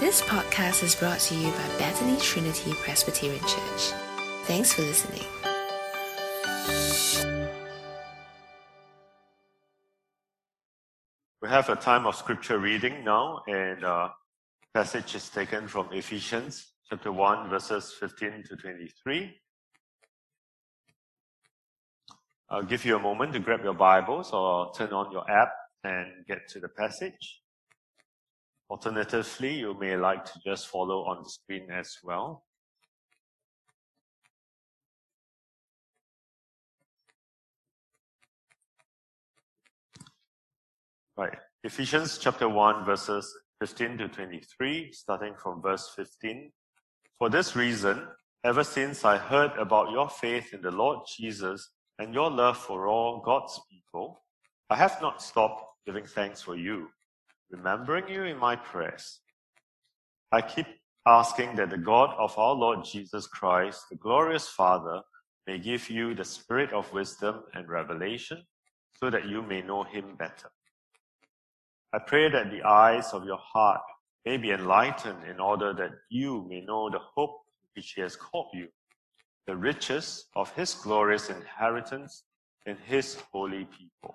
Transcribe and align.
This 0.00 0.22
podcast 0.22 0.84
is 0.84 0.94
brought 0.94 1.18
to 1.18 1.34
you 1.34 1.50
by 1.50 1.68
Bethany 1.76 2.16
Trinity 2.20 2.72
Presbyterian 2.72 3.40
Church. 3.40 3.92
Thanks 4.44 4.72
for 4.72 4.82
listening. 4.82 5.24
We 11.42 11.48
have 11.48 11.68
a 11.68 11.74
time 11.74 12.06
of 12.06 12.14
scripture 12.14 12.60
reading 12.60 13.02
now, 13.02 13.42
and 13.48 13.84
uh, 13.84 14.10
passage 14.72 15.16
is 15.16 15.28
taken 15.30 15.66
from 15.66 15.88
Ephesians 15.92 16.74
chapter 16.88 17.10
1, 17.10 17.50
verses 17.50 17.92
15 17.98 18.44
to 18.50 18.56
23. 18.56 19.34
I'll 22.50 22.62
give 22.62 22.84
you 22.84 22.94
a 22.94 23.00
moment 23.00 23.32
to 23.32 23.40
grab 23.40 23.64
your 23.64 23.74
Bibles 23.74 24.30
or 24.32 24.70
turn 24.74 24.92
on 24.92 25.10
your 25.10 25.28
app 25.28 25.50
and 25.82 26.24
get 26.28 26.46
to 26.50 26.60
the 26.60 26.68
passage. 26.68 27.40
Alternatively, 28.70 29.60
you 29.60 29.74
may 29.80 29.96
like 29.96 30.24
to 30.26 30.38
just 30.44 30.68
follow 30.68 31.04
on 31.06 31.22
the 31.22 31.28
screen 31.30 31.70
as 31.70 31.96
well. 32.02 32.44
Right. 41.16 41.34
Ephesians 41.64 42.18
chapter 42.18 42.48
1 42.48 42.84
verses 42.84 43.34
15 43.60 43.98
to 43.98 44.08
23, 44.08 44.92
starting 44.92 45.34
from 45.42 45.60
verse 45.60 45.90
15. 45.96 46.52
For 47.18 47.28
this 47.28 47.56
reason, 47.56 48.06
ever 48.44 48.62
since 48.62 49.04
I 49.04 49.16
heard 49.16 49.50
about 49.58 49.90
your 49.90 50.08
faith 50.08 50.54
in 50.54 50.60
the 50.60 50.70
Lord 50.70 51.00
Jesus 51.16 51.70
and 51.98 52.14
your 52.14 52.30
love 52.30 52.56
for 52.56 52.86
all 52.86 53.20
God's 53.24 53.58
people, 53.68 54.22
I 54.70 54.76
have 54.76 55.02
not 55.02 55.20
stopped 55.20 55.64
giving 55.86 56.06
thanks 56.06 56.40
for 56.40 56.54
you, 56.54 56.90
remembering 57.50 58.08
you 58.08 58.24
in 58.24 58.38
my 58.38 58.56
prayers. 58.56 59.20
I 60.30 60.42
keep 60.42 60.66
asking 61.06 61.56
that 61.56 61.70
the 61.70 61.78
God 61.78 62.14
of 62.18 62.38
our 62.38 62.54
Lord 62.54 62.84
Jesus 62.84 63.26
Christ, 63.26 63.84
the 63.90 63.96
glorious 63.96 64.48
Father, 64.48 65.00
may 65.46 65.58
give 65.58 65.88
you 65.88 66.14
the 66.14 66.24
spirit 66.24 66.72
of 66.72 66.92
wisdom 66.92 67.42
and 67.54 67.68
revelation 67.68 68.42
so 69.00 69.08
that 69.08 69.26
you 69.26 69.40
may 69.42 69.62
know 69.62 69.84
him 69.84 70.16
better. 70.18 70.50
I 71.94 71.98
pray 72.00 72.30
that 72.30 72.50
the 72.50 72.62
eyes 72.62 73.14
of 73.14 73.24
your 73.24 73.38
heart 73.38 73.80
may 74.26 74.36
be 74.36 74.50
enlightened 74.50 75.24
in 75.24 75.40
order 75.40 75.72
that 75.72 75.92
you 76.10 76.46
may 76.48 76.60
know 76.60 76.90
the 76.90 76.98
hope 76.98 77.40
which 77.74 77.92
he 77.92 78.02
has 78.02 78.14
called 78.14 78.50
you, 78.52 78.68
the 79.46 79.56
riches 79.56 80.26
of 80.36 80.52
his 80.52 80.74
glorious 80.74 81.30
inheritance 81.30 82.24
in 82.66 82.76
his 82.84 83.16
holy 83.32 83.64
people, 83.64 84.14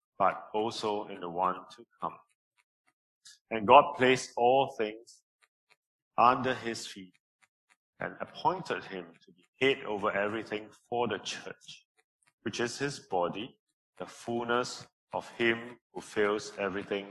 but 0.21 0.35
also 0.53 1.07
in 1.07 1.19
the 1.19 1.27
one 1.27 1.55
to 1.75 1.83
come. 1.99 2.13
And 3.49 3.65
God 3.65 3.95
placed 3.97 4.33
all 4.37 4.67
things 4.77 5.23
under 6.15 6.53
his 6.53 6.85
feet 6.85 7.15
and 7.99 8.13
appointed 8.21 8.83
him 8.83 9.05
to 9.25 9.31
be 9.31 9.43
head 9.59 9.77
over 9.87 10.15
everything 10.15 10.67
for 10.87 11.07
the 11.07 11.17
church, 11.17 11.85
which 12.43 12.59
is 12.59 12.77
his 12.77 12.99
body, 12.99 13.57
the 13.97 14.05
fullness 14.05 14.85
of 15.11 15.27
him 15.39 15.57
who 15.91 16.01
fills 16.01 16.53
everything 16.59 17.07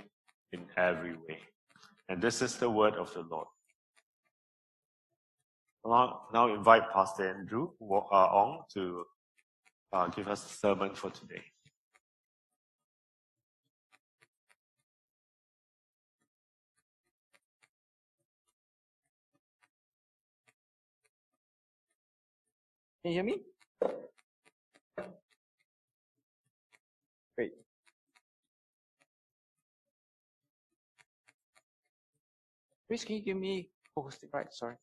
in 0.53 0.61
every 0.77 1.15
way. 1.15 1.41
And 2.09 2.23
this 2.23 2.41
is 2.41 2.59
the 2.59 2.71
word 2.71 2.95
of 2.95 3.13
the 3.13 3.25
Lord. 3.29 3.49
Now, 6.33 6.55
invite 6.55 6.93
Pastor 6.93 7.29
Andrew 7.29 7.71
uh, 7.83 8.39
Ong 8.41 8.63
to 8.75 9.05
uh, 9.93 10.07
give 10.09 10.29
us 10.29 10.45
the 10.45 10.55
sermon 10.55 10.95
for 10.95 11.11
today. 11.11 11.43
Can 23.03 23.13
you 23.13 23.15
hear 23.15 23.25
me? 23.25 23.41
Great. 27.37 27.53
Please, 32.89 33.05
can 33.05 33.17
you 33.17 33.23
give 33.23 33.39
me 33.39 33.71
focus? 33.95 34.19
Right, 34.33 34.53
sorry. 34.53 34.75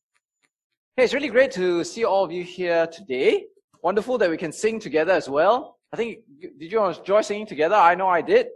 Hey, 0.95 1.03
it's 1.03 1.13
really 1.13 1.27
great 1.27 1.51
to 1.51 1.83
see 1.83 2.05
all 2.05 2.23
of 2.23 2.31
you 2.31 2.43
here 2.43 2.87
today. 2.87 3.45
Wonderful 3.83 4.17
that 4.17 4.31
we 4.31 4.37
can 4.37 4.51
sing 4.51 4.79
together 4.79 5.13
as 5.13 5.29
well. 5.29 5.77
I 5.93 5.97
think, 5.97 6.19
did 6.57 6.71
you 6.71 6.83
enjoy 6.83 7.21
singing 7.21 7.45
together? 7.45 7.75
I 7.75 7.93
know 7.93 8.07
I 8.07 8.21
did. 8.21 8.47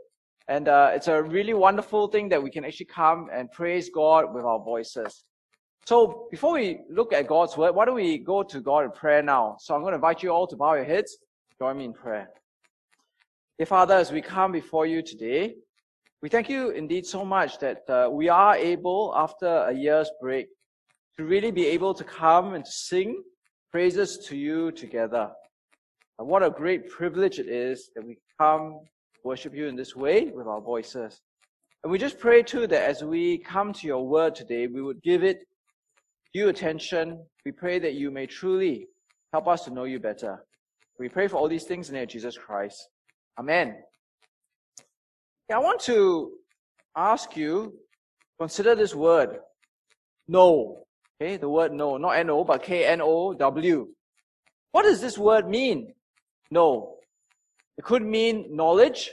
And 0.48 0.68
uh, 0.68 0.90
it's 0.94 1.08
a 1.08 1.22
really 1.22 1.54
wonderful 1.54 2.08
thing 2.08 2.30
that 2.30 2.42
we 2.42 2.50
can 2.50 2.66
actually 2.66 2.88
come 2.88 3.30
and 3.32 3.52
praise 3.52 3.92
God 3.94 4.34
with 4.34 4.44
our 4.44 4.60
voices. 4.60 5.24
So 5.86 6.28
before 6.30 6.54
we 6.54 6.82
look 6.90 7.12
at 7.12 7.28
God's 7.28 7.58
word, 7.58 7.74
why 7.74 7.86
don't 7.86 7.96
we 7.96 8.18
go 8.18 8.44
to 8.44 8.62
God 8.62 8.86
in 8.86 8.92
prayer 8.92 9.24
now? 9.24 9.58
So 9.60 9.74
I'm 9.74 9.82
going 9.82 9.92
to 9.92 9.96
invite 9.96 10.22
you 10.22 10.30
all 10.30 10.48
to 10.48 10.56
bow 10.56 10.76
your 10.76 10.86
heads. 10.86 11.18
Join 11.60 11.78
me 11.78 11.86
in 11.86 11.94
prayer. 11.94 12.30
Dear 13.58 13.66
Father, 13.66 13.96
as 13.96 14.12
we 14.12 14.22
come 14.22 14.52
before 14.52 14.86
you 14.86 15.02
today, 15.02 15.56
we 16.22 16.30
thank 16.30 16.50
you 16.50 16.70
indeed 16.70 17.06
so 17.06 17.26
much 17.26 17.58
that 17.60 17.82
uh, 17.90 18.10
we 18.12 18.30
are 18.30 18.56
able, 18.56 19.14
after 19.16 19.48
a 19.48 19.74
year's 19.74 20.10
break, 20.22 20.48
to 21.18 21.26
really 21.26 21.52
be 21.52 21.66
able 21.66 21.94
to 21.96 22.04
come 22.04 22.54
and 22.54 22.64
to 22.64 22.72
sing 22.72 23.24
praises 23.72 24.20
to 24.28 24.38
you 24.38 24.72
together. 24.72 25.32
And 26.20 26.28
what 26.28 26.44
a 26.44 26.52
great 26.52 26.90
privilege 26.90 27.40
it 27.40 27.48
is 27.48 27.90
that 27.96 28.06
we 28.06 28.18
come 28.40 28.82
worship 29.24 29.56
you 29.56 29.68
in 29.68 29.76
this 29.76 29.96
way 29.96 30.26
with 30.26 30.48
our 30.48 30.62
voices. 30.62 31.22
And 31.84 31.92
we 31.92 31.98
just 31.98 32.20
pray 32.20 32.44
too 32.44 32.68
that 32.68 32.88
as 32.88 33.04
we 33.04 33.40
come 33.40 33.74
to 33.74 33.88
your 33.88 34.08
word 34.08 34.36
today, 34.36 34.68
we 34.68 34.84
would 34.84 35.02
give 35.02 35.24
it 35.24 35.44
due 36.34 36.50
attention. 36.50 37.24
We 37.46 37.52
pray 37.52 37.80
that 37.80 37.94
you 37.94 38.12
may 38.12 38.26
truly 38.26 38.88
help 39.34 39.48
us 39.48 39.66
to 39.66 39.72
know 39.72 39.84
you 39.84 40.00
better. 40.00 40.44
We 41.00 41.10
pray 41.10 41.28
for 41.28 41.38
all 41.38 41.50
these 41.50 41.64
things 41.64 41.90
in 41.90 41.94
the 41.94 42.00
name 42.00 42.04
of 42.04 42.10
Jesus 42.10 42.38
Christ. 42.38 42.90
Amen. 43.40 43.76
I 45.52 45.58
want 45.58 45.82
to 45.82 46.32
ask 46.96 47.36
you, 47.36 47.74
consider 48.40 48.76
this 48.76 48.96
word, 48.96 49.40
know. 50.28 50.84
Okay, 51.22 51.38
the 51.38 51.50
word 51.50 51.74
know, 51.74 51.98
not 51.98 52.12
N-O, 52.12 52.44
but 52.44 52.64
K-N-O-W. 52.64 53.88
What 54.72 54.84
does 54.84 55.02
this 55.02 55.18
word 55.18 55.48
mean? 55.48 55.94
Know. 56.50 56.96
It 57.78 57.84
could 57.84 58.04
mean 58.04 58.56
knowledge. 58.56 59.12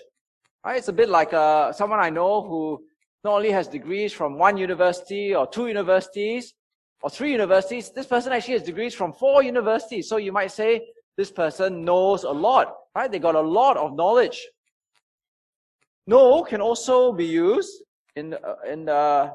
Right? 0.64 0.78
It's 0.78 0.88
a 0.88 0.92
bit 0.92 1.08
like 1.08 1.32
uh, 1.32 1.72
someone 1.72 2.00
I 2.00 2.10
know 2.10 2.42
who 2.42 2.84
not 3.24 3.34
only 3.34 3.50
has 3.50 3.68
degrees 3.68 4.12
from 4.12 4.38
one 4.38 4.56
university 4.56 5.34
or 5.34 5.46
two 5.46 5.66
universities 5.66 6.54
or 7.02 7.10
three 7.10 7.30
universities, 7.30 7.90
this 7.90 8.06
person 8.06 8.32
actually 8.32 8.54
has 8.54 8.62
degrees 8.62 8.94
from 8.94 9.12
four 9.12 9.42
universities. 9.42 10.08
So 10.08 10.16
you 10.16 10.32
might 10.32 10.50
say 10.50 10.88
this 11.16 11.30
person 11.30 11.84
knows 11.84 12.24
a 12.24 12.30
lot, 12.30 12.74
right? 12.94 13.10
They 13.10 13.18
got 13.18 13.34
a 13.34 13.40
lot 13.40 13.76
of 13.76 13.94
knowledge. 13.94 14.46
Know 16.06 16.42
can 16.42 16.60
also 16.60 17.12
be 17.12 17.26
used 17.26 17.82
in 18.16 18.34
uh, 18.34 18.54
in 18.66 18.88
uh, 18.88 19.30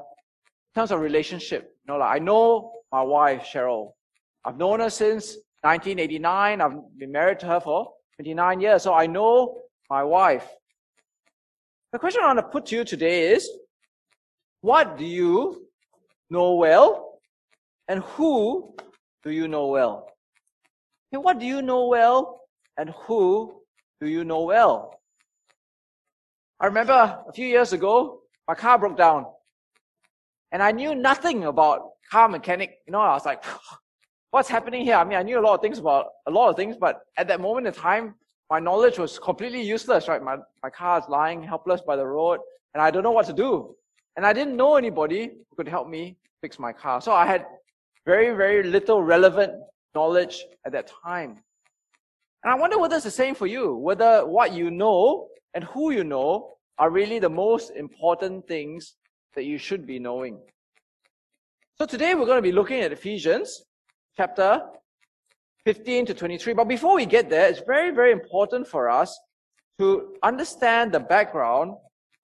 terms 0.74 0.90
of 0.90 1.00
relationship. 1.00 1.74
You 1.86 1.92
know, 1.92 1.98
like 1.98 2.16
I 2.16 2.18
know 2.18 2.72
my 2.92 3.02
wife 3.02 3.42
Cheryl. 3.44 3.92
I've 4.44 4.58
known 4.58 4.80
her 4.80 4.90
since 4.90 5.36
1989. 5.62 6.60
I've 6.60 6.98
been 6.98 7.12
married 7.12 7.38
to 7.40 7.46
her 7.46 7.60
for 7.60 7.92
29 8.16 8.60
years, 8.60 8.82
so 8.82 8.92
I 8.92 9.06
know 9.06 9.62
my 9.88 10.02
wife. 10.02 10.48
The 11.92 11.98
question 11.98 12.22
I 12.22 12.26
want 12.26 12.40
to 12.40 12.42
put 12.42 12.66
to 12.66 12.76
you 12.76 12.84
today 12.84 13.32
is, 13.32 13.48
what 14.60 14.98
do 14.98 15.04
you 15.04 15.68
know 16.28 16.54
well, 16.54 17.13
and 17.88 18.02
who 18.02 18.74
do 19.22 19.30
you 19.30 19.48
know 19.48 19.66
well? 19.68 20.08
And 21.12 21.22
what 21.22 21.38
do 21.38 21.46
you 21.46 21.62
know 21.62 21.86
well, 21.86 22.40
and 22.76 22.90
who 22.90 23.62
do 24.00 24.08
you 24.08 24.24
know 24.24 24.42
well? 24.42 25.00
I 26.60 26.66
remember 26.66 26.92
a 27.28 27.32
few 27.32 27.46
years 27.46 27.72
ago, 27.72 28.20
my 28.48 28.54
car 28.54 28.78
broke 28.78 28.96
down. 28.96 29.26
And 30.52 30.62
I 30.62 30.70
knew 30.72 30.94
nothing 30.94 31.44
about 31.44 31.90
car 32.10 32.28
mechanic. 32.28 32.78
You 32.86 32.92
know, 32.92 33.00
I 33.00 33.14
was 33.14 33.26
like, 33.26 33.44
what's 34.30 34.48
happening 34.48 34.84
here? 34.84 34.96
I 34.96 35.04
mean, 35.04 35.18
I 35.18 35.22
knew 35.22 35.38
a 35.38 35.42
lot 35.42 35.54
of 35.54 35.60
things 35.60 35.78
about 35.78 36.06
a 36.26 36.30
lot 36.30 36.48
of 36.48 36.56
things, 36.56 36.76
but 36.78 37.00
at 37.16 37.28
that 37.28 37.40
moment 37.40 37.66
in 37.66 37.72
time, 37.72 38.14
my 38.50 38.60
knowledge 38.60 38.98
was 38.98 39.18
completely 39.18 39.62
useless, 39.62 40.06
right? 40.08 40.22
My, 40.22 40.36
my 40.62 40.70
car 40.70 40.98
is 40.98 41.04
lying 41.08 41.42
helpless 41.42 41.80
by 41.80 41.96
the 41.96 42.06
road, 42.06 42.40
and 42.72 42.82
I 42.82 42.90
don't 42.90 43.02
know 43.02 43.10
what 43.10 43.26
to 43.26 43.32
do. 43.32 43.74
And 44.16 44.24
I 44.24 44.32
didn't 44.32 44.56
know 44.56 44.76
anybody 44.76 45.30
who 45.48 45.56
could 45.56 45.68
help 45.68 45.88
me 45.88 46.16
fix 46.40 46.58
my 46.58 46.72
car. 46.72 47.00
So 47.00 47.12
I 47.12 47.26
had 47.26 47.46
very, 48.06 48.34
very 48.36 48.62
little 48.62 49.02
relevant 49.02 49.52
knowledge 49.94 50.44
at 50.66 50.72
that 50.72 50.90
time. 51.04 51.36
And 52.42 52.52
I 52.52 52.56
wonder 52.56 52.78
whether 52.78 52.96
it's 52.96 53.04
the 53.04 53.10
same 53.10 53.34
for 53.34 53.46
you, 53.46 53.74
whether 53.74 54.26
what 54.26 54.52
you 54.52 54.70
know 54.70 55.28
and 55.54 55.64
who 55.64 55.92
you 55.92 56.04
know 56.04 56.56
are 56.78 56.90
really 56.90 57.18
the 57.18 57.30
most 57.30 57.70
important 57.70 58.46
things 58.46 58.94
that 59.34 59.44
you 59.44 59.58
should 59.58 59.86
be 59.86 59.98
knowing. 59.98 60.38
So 61.76 61.86
today 61.86 62.14
we're 62.14 62.26
going 62.26 62.38
to 62.38 62.42
be 62.42 62.52
looking 62.52 62.80
at 62.82 62.92
Ephesians 62.92 63.62
chapter 64.16 64.62
15 65.64 66.06
to 66.06 66.14
23. 66.14 66.52
But 66.52 66.68
before 66.68 66.94
we 66.94 67.06
get 67.06 67.30
there, 67.30 67.48
it's 67.48 67.62
very, 67.66 67.90
very 67.90 68.12
important 68.12 68.68
for 68.68 68.90
us 68.90 69.18
to 69.78 70.14
understand 70.22 70.92
the 70.92 71.00
background 71.00 71.72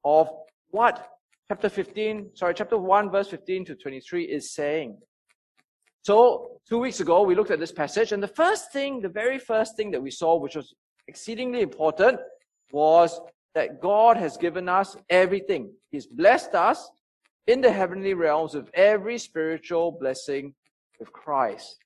of 0.04 0.28
what 0.68 1.08
chapter 1.48 1.68
15, 1.68 2.30
sorry, 2.34 2.54
chapter 2.54 2.76
1, 2.76 3.10
verse 3.10 3.28
15 3.28 3.64
to 3.64 3.74
23 3.74 4.24
is 4.24 4.52
saying. 4.52 4.98
So, 6.02 6.60
two 6.68 6.78
weeks 6.78 7.00
ago, 7.00 7.22
we 7.22 7.34
looked 7.34 7.50
at 7.50 7.60
this 7.60 7.72
passage, 7.72 8.12
and 8.12 8.22
the 8.22 8.28
first 8.28 8.72
thing, 8.72 9.00
the 9.00 9.08
very 9.08 9.38
first 9.38 9.76
thing 9.76 9.90
that 9.90 10.02
we 10.02 10.10
saw, 10.10 10.38
which 10.38 10.56
was 10.56 10.74
exceedingly 11.08 11.60
important, 11.60 12.18
was 12.72 13.20
that 13.54 13.80
God 13.80 14.16
has 14.16 14.36
given 14.36 14.68
us 14.68 14.96
everything. 15.10 15.72
He's 15.90 16.06
blessed 16.06 16.54
us 16.54 16.90
in 17.46 17.60
the 17.60 17.72
heavenly 17.72 18.14
realms 18.14 18.54
with 18.54 18.70
every 18.74 19.18
spiritual 19.18 19.92
blessing 19.92 20.54
with 20.98 21.12
Christ. 21.12 21.76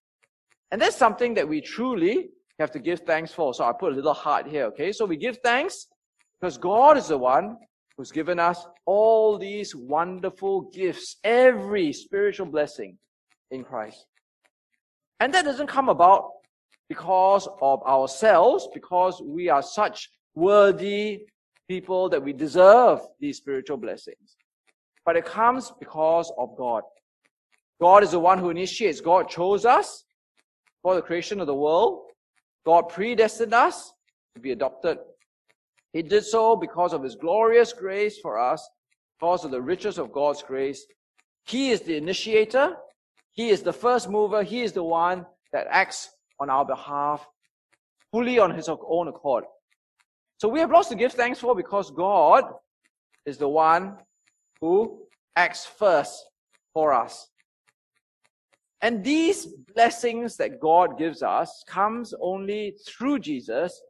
And 0.71 0.81
that's 0.81 0.97
something 0.97 1.35
that 1.35 1.49
we 1.49 1.61
truly 1.61 2.29
have 2.59 2.71
to 2.73 2.79
give 2.79 3.01
thanks 3.01 3.33
for. 3.33 3.55
So 3.55 3.65
I 3.65 3.73
put 3.73 3.93
a 3.93 3.97
little 3.97 4.15
heart 4.15 4.47
here, 4.47 4.65
okay? 4.67 4.93
So 4.93 5.07
we 5.07 5.17
give 5.17 5.39
thanks 5.39 5.87
because 6.41 6.59
God 6.59 6.97
is 6.97 7.09
the 7.09 7.19
one 7.19 7.57
who's 7.97 8.13
given 8.13 8.39
us 8.39 8.67
all 8.87 9.39
these 9.39 9.75
wonderful 9.75 10.63
gifts, 10.73 11.17
every 11.25 11.93
spiritual 11.93 12.47
blessing 12.47 12.99
in 13.55 13.65
Christ. 13.65 14.07
And 15.21 15.33
that 15.33 15.45
doesn't 15.45 15.69
come 15.69 15.89
about 15.89 16.31
because 16.89 17.49
of 17.63 17.83
ourselves, 17.85 18.69
because 18.75 19.23
we 19.25 19.49
are 19.49 19.63
such 19.63 20.11
worthy 20.35 21.27
people 21.69 22.09
that 22.11 22.23
we 22.23 22.33
deserve 22.33 23.01
these 23.21 23.39
spiritual 23.39 23.77
blessings. 23.77 24.37
But 25.07 25.17
it 25.17 25.25
comes 25.25 25.73
because 25.79 26.33
of 26.37 26.57
God. 26.57 26.83
God 27.81 28.03
is 28.03 28.11
the 28.11 28.19
one 28.19 28.39
who 28.39 28.51
initiates. 28.51 29.01
God 29.01 29.29
chose 29.29 29.65
us 29.65 30.05
for 30.83 30.95
the 30.95 31.03
creation 31.03 31.41
of 31.41 31.47
the 31.47 31.55
world. 31.55 32.11
God 32.65 32.89
predestined 32.89 33.55
us 33.55 33.93
to 34.35 34.41
be 34.41 34.53
adopted. 34.53 34.99
He 35.93 36.03
did 36.03 36.25
so 36.25 36.57
because 36.57 36.93
of 36.93 37.03
His 37.03 37.15
glorious 37.15 37.73
grace 37.73 38.19
for 38.19 38.39
us, 38.39 38.69
because 39.19 39.45
of 39.45 39.51
the 39.51 39.61
riches 39.61 39.99
of 39.99 40.13
God's 40.13 40.43
grace. 40.43 40.85
He 41.47 41.71
is 41.71 41.83
the 41.83 41.97
initiator. 41.97 42.77
He 43.35 43.51
is 43.51 43.63
the 43.63 43.73
first 43.73 44.09
mover. 44.09 44.43
He 44.43 44.63
is 44.63 44.73
the 44.73 44.83
one 44.83 45.27
that 45.53 45.67
acts 45.69 46.09
on 46.41 46.49
our 46.49 46.65
behalf 46.65 47.27
fully 48.11 48.39
on 48.39 48.55
His 48.55 48.69
own 48.69 49.09
accord. 49.09 49.45
So 50.39 50.49
we 50.49 50.61
have 50.61 50.71
lots 50.71 50.89
to 50.89 50.95
give 50.95 51.13
thanks 51.13 51.41
for 51.41 51.55
because 51.55 51.91
God 51.91 52.45
is 53.27 53.39
the 53.39 53.49
one 53.49 53.97
who 54.61 55.07
acts 55.37 55.67
first 55.67 56.25
for 56.73 56.93
us. 56.93 57.29
And 58.83 59.03
these 59.03 59.47
blessings 59.75 60.37
that 60.37 60.61
God 60.61 60.99
gives 60.99 61.23
us 61.23 61.65
comes 61.67 62.15
only 62.21 62.77
through 62.87 63.19
Jesus 63.21 63.81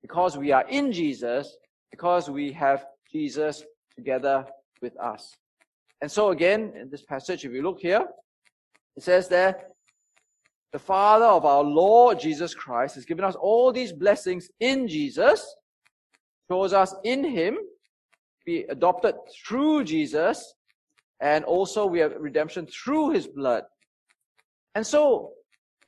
because 0.00 0.38
we 0.38 0.52
are 0.52 0.66
in 0.68 0.92
Jesus, 0.92 1.56
because 1.90 2.30
we 2.30 2.52
have 2.52 2.86
Jesus 3.10 3.64
together 3.96 4.46
with 4.80 4.98
us. 5.00 5.34
And 6.00 6.10
so 6.10 6.30
again, 6.30 6.72
in 6.80 6.88
this 6.90 7.02
passage, 7.02 7.44
if 7.44 7.52
you 7.52 7.62
look 7.62 7.80
here, 7.80 8.06
it 8.96 9.02
says 9.02 9.28
there, 9.28 9.56
the 10.72 10.78
Father 10.78 11.26
of 11.26 11.44
our 11.44 11.62
Lord 11.62 12.18
Jesus 12.18 12.54
Christ 12.54 12.96
has 12.96 13.04
given 13.04 13.24
us 13.24 13.36
all 13.36 13.72
these 13.72 13.92
blessings 13.92 14.48
in 14.60 14.88
Jesus, 14.88 15.54
chose 16.50 16.72
us 16.72 16.94
in 17.04 17.24
Him, 17.24 17.58
be 18.44 18.64
adopted 18.68 19.14
through 19.46 19.84
Jesus, 19.84 20.54
and 21.20 21.44
also 21.44 21.86
we 21.86 22.00
have 22.00 22.14
redemption 22.18 22.66
through 22.66 23.10
His 23.10 23.26
blood. 23.26 23.62
And 24.74 24.86
so, 24.86 25.32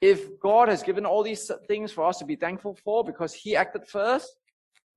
if 0.00 0.38
God 0.40 0.68
has 0.68 0.82
given 0.82 1.04
all 1.04 1.22
these 1.22 1.50
things 1.66 1.90
for 1.90 2.04
us 2.04 2.18
to 2.18 2.24
be 2.24 2.36
thankful 2.36 2.78
for 2.84 3.02
because 3.02 3.34
He 3.34 3.56
acted 3.56 3.86
first, 3.88 4.36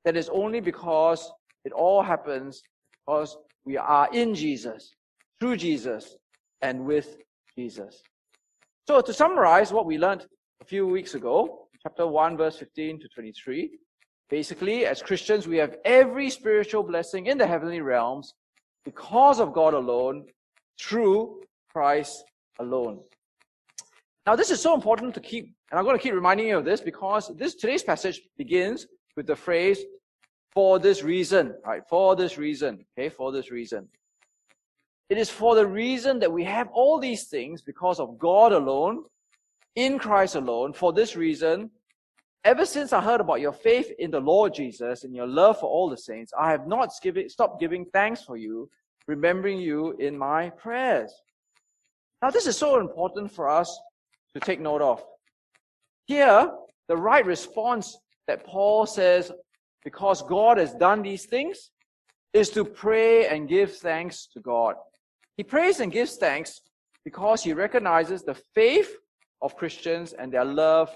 that 0.06 0.16
is 0.16 0.30
only 0.30 0.60
because 0.60 1.32
it 1.66 1.72
all 1.72 2.04
happens 2.04 2.62
because 3.06 3.38
we 3.66 3.78
are 3.78 4.08
in 4.14 4.36
Jesus, 4.36 4.96
through 5.40 5.58
Jesus, 5.58 6.16
and 6.62 6.86
with 6.86 7.18
Jesus. 7.60 8.02
So, 8.88 9.02
to 9.02 9.14
summarize 9.14 9.74
what 9.74 9.86
we 9.86 9.98
learned 9.98 10.26
a 10.62 10.66
few 10.66 10.88
weeks 10.88 11.14
ago, 11.14 11.68
chapter 11.84 12.08
1, 12.08 12.38
verse 12.38 12.56
15 12.56 13.02
to 13.02 13.08
23, 13.10 13.78
basically, 14.30 14.86
as 14.86 15.02
Christians, 15.02 15.46
we 15.46 15.58
have 15.58 15.76
every 15.84 16.30
spiritual 16.30 16.84
blessing 16.84 17.26
in 17.26 17.38
the 17.38 17.46
heavenly 17.46 17.82
realms 17.82 18.34
because 18.86 19.42
of 19.42 19.52
God 19.52 19.74
alone, 19.74 20.26
through 20.80 21.42
Christ 21.70 22.24
alone. 22.60 23.02
Now, 24.26 24.38
this 24.38 24.52
is 24.52 24.62
so 24.62 24.74
important 24.74 25.14
to 25.16 25.20
keep, 25.20 25.54
and 25.70 25.78
I'm 25.78 25.84
going 25.84 25.98
to 25.98 26.02
keep 26.02 26.14
reminding 26.14 26.48
you 26.48 26.58
of 26.60 26.64
this 26.64 26.80
because 26.80 27.30
this 27.36 27.56
today's 27.56 27.84
passage 27.84 28.22
begins 28.38 28.88
with 29.18 29.28
the 29.28 29.36
phrase 29.36 29.80
"for 30.54 30.80
this 30.80 31.04
reason." 31.04 31.56
Right? 31.66 31.84
For 31.90 32.16
this 32.16 32.38
reason. 32.38 32.86
Okay, 32.98 33.10
for 33.10 33.34
this 33.34 33.52
reason. 33.52 33.90
It 35.10 35.18
is 35.18 35.30
for 35.30 35.56
the 35.56 35.66
reason 35.66 36.20
that 36.20 36.32
we 36.32 36.44
have 36.44 36.70
all 36.72 37.00
these 37.00 37.26
things 37.26 37.62
because 37.62 38.00
of 38.00 38.20
God 38.20 38.52
alone, 38.52 39.04
in 39.76 39.98
Christ 39.98 40.36
alone. 40.36 40.74
For 40.74 40.94
this 40.94 41.16
reason, 41.16 41.72
ever 42.44 42.66
since 42.66 42.94
I 42.94 43.02
heard 43.02 43.22
about 43.22 43.42
your 43.42 43.54
faith 43.54 43.92
in 43.98 44.12
the 44.12 44.20
Lord 44.20 44.54
Jesus 44.54 45.04
and 45.04 45.16
your 45.16 45.28
love 45.28 45.60
for 45.60 45.70
all 45.70 45.90
the 45.90 45.98
saints, 45.98 46.32
I 46.40 46.52
have 46.52 46.68
not 46.68 46.92
stopped 47.28 47.60
giving 47.60 47.86
thanks 47.86 48.24
for 48.24 48.38
you, 48.38 48.70
remembering 49.08 49.60
you 49.60 49.94
in 49.94 50.18
my 50.18 50.50
prayers. 50.52 51.12
Now, 52.22 52.30
this 52.30 52.46
is 52.46 52.58
so 52.58 52.80
important 52.80 53.32
for 53.32 53.50
us 53.50 53.80
to 54.34 54.40
take 54.40 54.60
note 54.60 54.82
of. 54.82 55.04
Here, 56.06 56.52
the 56.88 56.98
right 56.98 57.26
response 57.26 57.98
that 58.28 58.46
Paul 58.46 58.86
says, 58.86 59.32
because 59.84 60.22
God 60.22 60.58
has 60.58 60.74
done 60.74 61.02
these 61.02 61.26
things, 61.26 61.72
is 62.34 62.50
to 62.52 62.64
pray 62.66 63.28
and 63.28 63.48
give 63.48 63.78
thanks 63.78 64.28
to 64.34 64.40
God. 64.40 64.76
He 65.40 65.44
prays 65.44 65.80
and 65.80 65.90
gives 65.90 66.18
thanks 66.18 66.60
because 67.06 67.42
he 67.42 67.54
recognizes 67.54 68.24
the 68.24 68.36
faith 68.54 68.92
of 69.42 69.56
Christians 69.56 70.12
and 70.12 70.34
their 70.34 70.44
love 70.44 70.94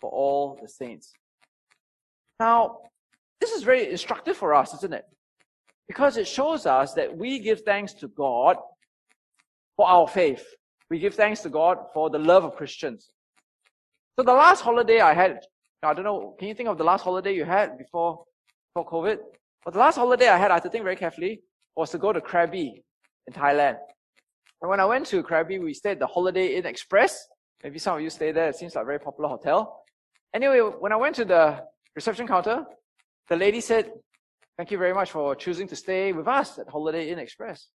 for 0.00 0.08
all 0.10 0.56
the 0.62 0.68
saints. 0.68 1.12
Now, 2.38 2.82
this 3.40 3.50
is 3.50 3.64
very 3.64 3.90
instructive 3.90 4.36
for 4.36 4.54
us, 4.54 4.74
isn't 4.74 4.94
it? 4.94 5.06
Because 5.88 6.16
it 6.18 6.28
shows 6.28 6.66
us 6.66 6.94
that 6.94 7.16
we 7.16 7.40
give 7.40 7.62
thanks 7.62 7.92
to 7.94 8.06
God 8.06 8.58
for 9.76 9.88
our 9.88 10.06
faith. 10.06 10.46
We 10.88 11.00
give 11.00 11.16
thanks 11.16 11.40
to 11.40 11.48
God 11.48 11.78
for 11.92 12.10
the 12.10 12.18
love 12.20 12.44
of 12.44 12.54
Christians. 12.54 13.10
So 14.16 14.24
the 14.24 14.32
last 14.32 14.60
holiday 14.60 15.00
I 15.00 15.14
had, 15.14 15.40
I 15.82 15.94
don't 15.94 16.04
know, 16.04 16.36
can 16.38 16.46
you 16.46 16.54
think 16.54 16.68
of 16.68 16.78
the 16.78 16.84
last 16.84 17.02
holiday 17.02 17.34
you 17.34 17.44
had 17.44 17.76
before, 17.76 18.22
before 18.72 18.88
COVID? 18.88 19.18
But 19.64 19.74
the 19.74 19.80
last 19.80 19.96
holiday 19.96 20.28
I 20.28 20.38
had, 20.38 20.52
I 20.52 20.54
had 20.54 20.62
to 20.62 20.70
think 20.70 20.84
very 20.84 20.94
carefully, 20.94 21.40
was 21.74 21.90
to 21.90 21.98
go 21.98 22.12
to 22.12 22.20
Krabi 22.20 22.84
in 23.30 23.40
Thailand. 23.40 23.76
And 24.60 24.68
when 24.70 24.80
I 24.80 24.84
went 24.84 25.06
to 25.06 25.22
Krabi, 25.22 25.60
we 25.60 25.72
stayed 25.74 25.92
at 25.92 25.98
the 26.00 26.06
Holiday 26.06 26.56
Inn 26.56 26.66
Express. 26.66 27.26
Maybe 27.62 27.78
some 27.78 27.96
of 27.96 28.02
you 28.02 28.10
stay 28.10 28.32
there. 28.32 28.48
It 28.48 28.56
seems 28.56 28.74
like 28.74 28.82
a 28.82 28.86
very 28.86 28.98
popular 28.98 29.28
hotel. 29.28 29.82
Anyway, 30.34 30.60
when 30.60 30.92
I 30.92 30.96
went 30.96 31.16
to 31.16 31.24
the 31.24 31.62
reception 31.94 32.26
counter, 32.26 32.64
the 33.28 33.36
lady 33.36 33.60
said, 33.60 33.92
Thank 34.56 34.70
you 34.70 34.78
very 34.78 34.92
much 34.92 35.10
for 35.10 35.34
choosing 35.34 35.66
to 35.68 35.76
stay 35.76 36.12
with 36.12 36.28
us 36.28 36.58
at 36.58 36.68
Holiday 36.68 37.10
Inn 37.10 37.18
Express. 37.18 37.68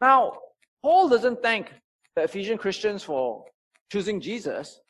Now, 0.00 0.38
Paul 0.82 1.10
doesn't 1.10 1.42
thank 1.42 1.74
the 2.16 2.22
Ephesian 2.22 2.56
Christians 2.56 3.02
for 3.02 3.44
choosing 3.92 4.20
Jesus, 4.20 4.80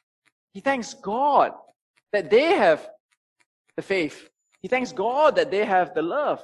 he 0.52 0.60
thanks 0.60 0.94
God 0.94 1.52
that 2.12 2.30
they 2.30 2.52
have 2.52 2.88
the 3.76 3.82
faith. 3.82 4.28
He 4.60 4.68
thanks 4.68 4.92
God 4.92 5.36
that 5.36 5.50
they 5.50 5.64
have 5.64 5.94
the 5.94 6.02
love. 6.02 6.42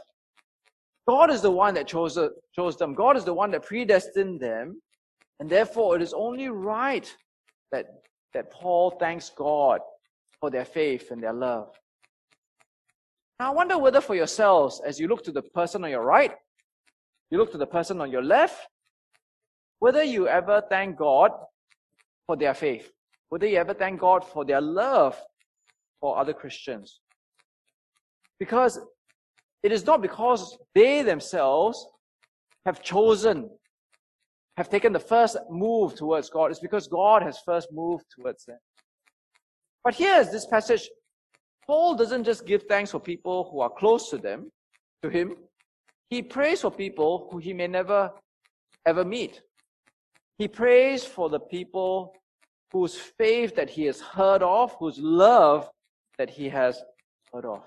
God 1.06 1.30
is 1.30 1.42
the 1.42 1.50
one 1.50 1.74
that 1.74 1.86
chose, 1.86 2.18
chose 2.54 2.76
them. 2.76 2.94
God 2.94 3.16
is 3.16 3.24
the 3.24 3.34
one 3.34 3.50
that 3.50 3.64
predestined 3.64 4.40
them. 4.40 4.80
And 5.40 5.50
therefore, 5.50 5.96
it 5.96 6.02
is 6.02 6.14
only 6.14 6.48
right 6.48 7.12
that, 7.72 7.86
that 8.32 8.50
Paul 8.50 8.90
thanks 8.92 9.30
God 9.30 9.80
for 10.40 10.50
their 10.50 10.64
faith 10.64 11.10
and 11.10 11.22
their 11.22 11.32
love. 11.32 11.68
Now, 13.38 13.50
I 13.50 13.54
wonder 13.54 13.78
whether 13.78 14.00
for 14.00 14.14
yourselves, 14.14 14.80
as 14.86 14.98
you 14.98 15.08
look 15.08 15.24
to 15.24 15.32
the 15.32 15.42
person 15.42 15.84
on 15.84 15.90
your 15.90 16.04
right, 16.04 16.32
you 17.30 17.38
look 17.38 17.50
to 17.52 17.58
the 17.58 17.66
person 17.66 18.00
on 18.00 18.10
your 18.10 18.22
left, 18.22 18.68
whether 19.80 20.02
you 20.02 20.28
ever 20.28 20.62
thank 20.70 20.96
God 20.96 21.32
for 22.26 22.36
their 22.36 22.54
faith, 22.54 22.90
whether 23.28 23.46
you 23.46 23.58
ever 23.58 23.74
thank 23.74 24.00
God 24.00 24.24
for 24.24 24.44
their 24.44 24.60
love 24.60 25.20
for 26.00 26.16
other 26.16 26.32
Christians. 26.32 27.00
Because 28.38 28.78
it 29.64 29.72
is 29.72 29.84
not 29.84 30.00
because 30.00 30.56
they 30.74 31.02
themselves 31.02 31.88
have 32.66 32.82
chosen 32.82 33.50
have 34.56 34.68
taken 34.68 34.92
the 34.92 35.00
first 35.00 35.36
move 35.50 35.96
towards 35.96 36.30
God, 36.30 36.50
it's 36.50 36.60
because 36.60 36.86
God 36.86 37.22
has 37.22 37.38
first 37.44 37.68
moved 37.72 38.04
towards 38.14 38.44
them. 38.44 38.58
But 39.82 39.94
here 39.94 40.20
is 40.20 40.30
this 40.30 40.46
passage. 40.46 40.88
Paul 41.66 41.96
doesn't 41.96 42.24
just 42.24 42.46
give 42.46 42.62
thanks 42.68 42.92
for 42.92 43.00
people 43.00 43.48
who 43.50 43.60
are 43.60 43.70
close 43.70 44.10
to 44.10 44.18
them, 44.18 44.52
to 45.02 45.10
him. 45.10 45.34
He 46.08 46.22
prays 46.22 46.60
for 46.60 46.70
people 46.70 47.28
who 47.30 47.38
he 47.38 47.52
may 47.52 47.66
never 47.66 48.12
ever 48.86 49.04
meet. 49.04 49.42
He 50.38 50.46
prays 50.46 51.04
for 51.04 51.28
the 51.28 51.40
people 51.40 52.14
whose 52.72 52.96
faith 52.96 53.56
that 53.56 53.70
he 53.70 53.86
has 53.86 54.00
heard 54.00 54.42
of, 54.42 54.76
whose 54.78 54.98
love 54.98 55.68
that 56.18 56.30
he 56.30 56.48
has 56.48 56.80
heard 57.32 57.44
of. 57.44 57.62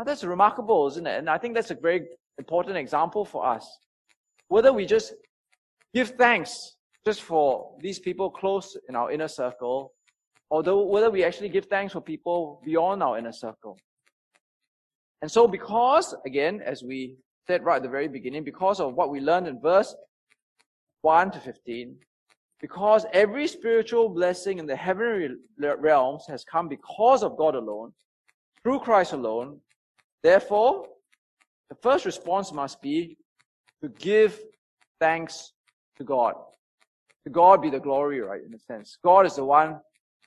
Now 0.00 0.04
that's 0.04 0.24
remarkable, 0.24 0.88
isn't 0.88 1.06
it? 1.06 1.18
And 1.18 1.28
I 1.28 1.36
think 1.36 1.54
that's 1.54 1.70
a 1.70 1.74
very 1.74 2.06
important 2.38 2.78
example 2.78 3.22
for 3.22 3.46
us. 3.46 3.68
Whether 4.48 4.72
we 4.72 4.86
just 4.86 5.12
give 5.92 6.12
thanks 6.16 6.76
just 7.04 7.20
for 7.20 7.76
these 7.80 7.98
people 7.98 8.30
close 8.30 8.78
in 8.88 8.96
our 8.96 9.12
inner 9.12 9.28
circle, 9.28 9.92
or 10.48 10.62
whether 10.86 11.10
we 11.10 11.22
actually 11.22 11.50
give 11.50 11.66
thanks 11.66 11.92
for 11.92 12.00
people 12.00 12.62
beyond 12.64 13.02
our 13.02 13.18
inner 13.18 13.30
circle. 13.30 13.76
And 15.20 15.30
so 15.30 15.46
because, 15.46 16.14
again, 16.24 16.62
as 16.64 16.82
we 16.82 17.16
said 17.46 17.62
right 17.62 17.76
at 17.76 17.82
the 17.82 17.90
very 17.90 18.08
beginning, 18.08 18.42
because 18.42 18.80
of 18.80 18.94
what 18.94 19.10
we 19.10 19.20
learned 19.20 19.48
in 19.48 19.60
verse 19.60 19.94
1 21.02 21.30
to 21.32 21.40
15, 21.40 21.94
because 22.58 23.04
every 23.12 23.46
spiritual 23.46 24.08
blessing 24.08 24.60
in 24.60 24.64
the 24.64 24.76
heavenly 24.76 25.28
realms 25.58 26.24
has 26.26 26.42
come 26.42 26.68
because 26.68 27.22
of 27.22 27.36
God 27.36 27.54
alone, 27.54 27.92
through 28.62 28.78
Christ 28.78 29.12
alone, 29.12 29.60
therefore, 30.22 30.86
the 31.68 31.76
first 31.76 32.04
response 32.04 32.52
must 32.52 32.80
be 32.82 33.16
to 33.82 33.88
give 33.88 34.40
thanks 35.00 35.52
to 35.98 36.04
God. 36.04 36.34
To 37.24 37.30
God 37.30 37.62
be 37.62 37.70
the 37.70 37.78
glory, 37.78 38.20
right, 38.20 38.42
in 38.44 38.54
a 38.54 38.58
sense. 38.58 38.98
God 39.04 39.26
is 39.26 39.36
the 39.36 39.44
one 39.44 39.80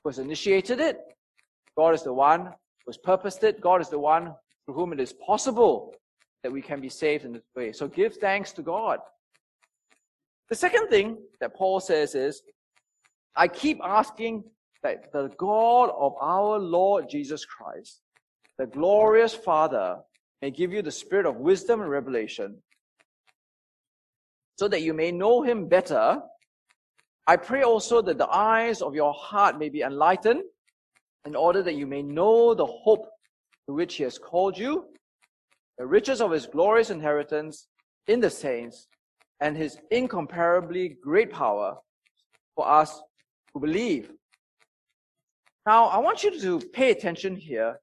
who 0.03 0.09
has 0.09 0.19
initiated 0.19 0.79
it. 0.79 0.99
God 1.77 1.93
is 1.93 2.03
the 2.03 2.13
one 2.13 2.45
who 2.45 2.87
has 2.87 2.97
purposed 2.97 3.43
it. 3.43 3.61
God 3.61 3.81
is 3.81 3.89
the 3.89 3.99
one 3.99 4.33
through 4.65 4.75
whom 4.75 4.93
it 4.93 4.99
is 4.99 5.13
possible 5.13 5.93
that 6.43 6.51
we 6.51 6.61
can 6.61 6.79
be 6.79 6.89
saved 6.89 7.25
in 7.25 7.33
this 7.33 7.43
way. 7.55 7.71
So 7.71 7.87
give 7.87 8.17
thanks 8.17 8.51
to 8.53 8.61
God. 8.61 8.99
The 10.49 10.55
second 10.55 10.89
thing 10.89 11.17
that 11.39 11.55
Paul 11.55 11.79
says 11.79 12.15
is, 12.15 12.43
I 13.35 13.47
keep 13.47 13.79
asking 13.83 14.43
that 14.83 15.11
the 15.11 15.31
God 15.37 15.89
of 15.97 16.13
our 16.21 16.59
Lord 16.59 17.09
Jesus 17.09 17.45
Christ, 17.45 18.01
the 18.57 18.67
glorious 18.67 19.33
Father, 19.33 19.99
may 20.41 20.51
give 20.51 20.73
you 20.73 20.81
the 20.81 20.91
spirit 20.91 21.25
of 21.25 21.37
wisdom 21.37 21.81
and 21.81 21.89
revelation 21.89 22.61
so 24.57 24.67
that 24.67 24.81
you 24.81 24.93
may 24.93 25.11
know 25.11 25.41
him 25.41 25.67
better. 25.67 26.21
I 27.25 27.37
pray 27.37 27.63
also 27.63 28.01
that 28.01 28.17
the 28.17 28.29
eyes 28.29 28.81
of 28.81 28.93
your 28.93 29.13
heart 29.13 29.57
may 29.57 29.69
be 29.69 29.81
enlightened 29.81 30.43
in 31.25 31.35
order 31.35 31.63
that 31.63 31.75
you 31.75 31.87
may 31.87 32.03
know 32.03 32.53
the 32.53 32.65
hope 32.65 33.07
to 33.67 33.73
which 33.73 33.95
he 33.95 34.03
has 34.03 34.17
called 34.17 34.57
you, 34.57 34.85
the 35.77 35.85
riches 35.85 36.21
of 36.21 36.31
his 36.31 36.45
glorious 36.45 36.89
inheritance 36.89 37.67
in 38.07 38.19
the 38.19 38.29
saints, 38.29 38.87
and 39.39 39.55
his 39.55 39.77
incomparably 39.89 40.97
great 41.01 41.31
power 41.31 41.77
for 42.55 42.69
us 42.69 43.01
who 43.53 43.59
believe. 43.59 44.11
Now, 45.65 45.85
I 45.85 45.99
want 45.99 46.23
you 46.23 46.39
to 46.41 46.59
pay 46.59 46.91
attention 46.91 47.35
here 47.35 47.79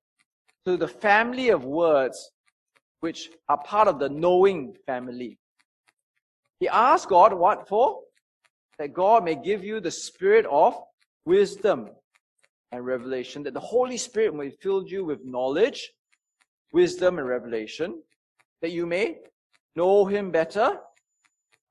to 0.67 0.77
the 0.77 0.89
family 0.89 1.49
of 1.49 1.65
words 1.65 2.31
which 3.01 3.31
are 3.49 3.59
part 3.59 3.89
of 3.89 3.99
the 3.99 4.09
knowing 4.09 4.75
family. 4.87 5.39
He 6.59 6.69
asked 6.69 7.09
God 7.09 7.33
what 7.33 7.67
for? 7.69 8.01
That 8.79 8.93
God 8.93 9.25
may 9.25 9.35
give 9.35 9.65
you 9.65 9.81
the 9.81 9.91
spirit 9.91 10.47
of 10.51 10.79
wisdom 11.25 11.91
and 12.73 12.85
revelation, 12.85 13.43
that 13.45 13.55
the 13.55 13.61
Holy 13.61 13.97
Spirit 13.97 14.35
may 14.35 14.51
fill 14.51 14.87
you 14.87 15.05
with 15.05 15.25
knowledge, 15.25 15.91
wisdom, 16.73 17.19
and 17.19 17.27
revelation, 17.27 18.03
that 18.63 18.71
you 18.71 18.87
may 18.87 19.19
know 19.77 20.05
Him 20.05 20.31
better. 20.31 20.79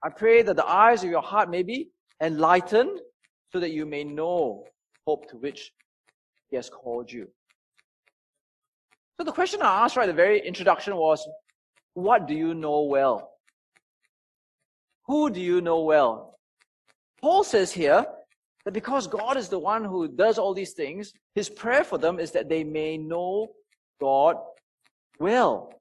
I 0.03 0.09
pray 0.09 0.41
that 0.41 0.55
the 0.55 0.67
eyes 0.67 1.03
of 1.03 1.09
your 1.09 1.21
heart 1.21 1.49
may 1.49 1.63
be 1.63 1.89
enlightened 2.21 2.99
so 3.51 3.59
that 3.59 3.71
you 3.71 3.85
may 3.85 4.03
know 4.03 4.65
hope 5.05 5.29
to 5.29 5.37
which 5.37 5.71
He 6.49 6.55
has 6.55 6.69
called 6.69 7.11
you. 7.11 7.27
So 9.19 9.25
the 9.25 9.33
question 9.33 9.61
I 9.61 9.83
asked 9.83 9.97
right 9.97 10.07
at 10.07 10.07
the 10.07 10.13
very 10.13 10.39
introduction 10.39 10.95
was, 10.95 11.27
what 11.93 12.25
do 12.25 12.33
you 12.33 12.53
know 12.53 12.83
well? 12.83 13.33
Who 15.07 15.29
do 15.29 15.41
you 15.41 15.59
know 15.59 15.81
well? 15.81 16.39
Paul 17.19 17.43
says 17.43 17.73
here 17.73 18.05
that 18.63 18.73
because 18.73 19.07
God 19.07 19.35
is 19.35 19.49
the 19.49 19.59
one 19.59 19.83
who 19.83 20.07
does 20.07 20.37
all 20.37 20.53
these 20.53 20.71
things, 20.71 21.11
his 21.35 21.49
prayer 21.49 21.83
for 21.83 21.97
them 21.97 22.17
is 22.17 22.31
that 22.31 22.47
they 22.47 22.63
may 22.63 22.97
know 22.97 23.49
God 23.99 24.37
well. 25.19 25.73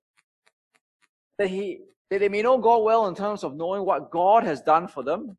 That 1.38 1.48
he 1.48 1.82
that 2.10 2.18
they 2.18 2.28
may 2.28 2.42
know 2.42 2.58
God 2.58 2.78
well 2.82 3.06
in 3.06 3.14
terms 3.14 3.44
of 3.44 3.54
knowing 3.54 3.84
what 3.84 4.10
God 4.10 4.42
has 4.42 4.62
done 4.62 4.88
for 4.88 5.04
them. 5.04 5.36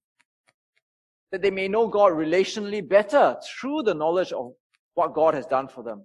That 1.33 1.41
they 1.41 1.51
may 1.51 1.67
know 1.67 1.89
God 1.89 2.13
relationally 2.13 2.87
better 2.87 3.35
through 3.43 3.83
the 3.83 3.93
knowledge 3.93 4.31
of 4.31 4.53
what 4.93 5.13
God 5.13 5.33
has 5.33 5.45
done 5.45 5.67
for 5.67 5.83
them. 5.83 6.03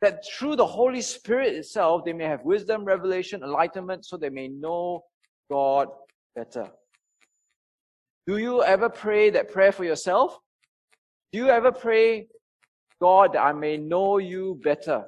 That 0.00 0.24
through 0.24 0.56
the 0.56 0.66
Holy 0.66 1.00
Spirit 1.00 1.54
itself, 1.54 2.04
they 2.04 2.12
may 2.12 2.24
have 2.24 2.44
wisdom, 2.44 2.84
revelation, 2.84 3.42
enlightenment, 3.42 4.04
so 4.04 4.16
they 4.16 4.30
may 4.30 4.48
know 4.48 5.02
God 5.50 5.88
better. 6.36 6.68
Do 8.26 8.38
you 8.38 8.62
ever 8.62 8.88
pray 8.88 9.30
that 9.30 9.50
prayer 9.50 9.72
for 9.72 9.84
yourself? 9.84 10.38
Do 11.32 11.38
you 11.38 11.48
ever 11.48 11.72
pray, 11.72 12.28
God, 13.00 13.36
I 13.36 13.52
may 13.52 13.76
know 13.76 14.18
you 14.18 14.60
better? 14.62 15.04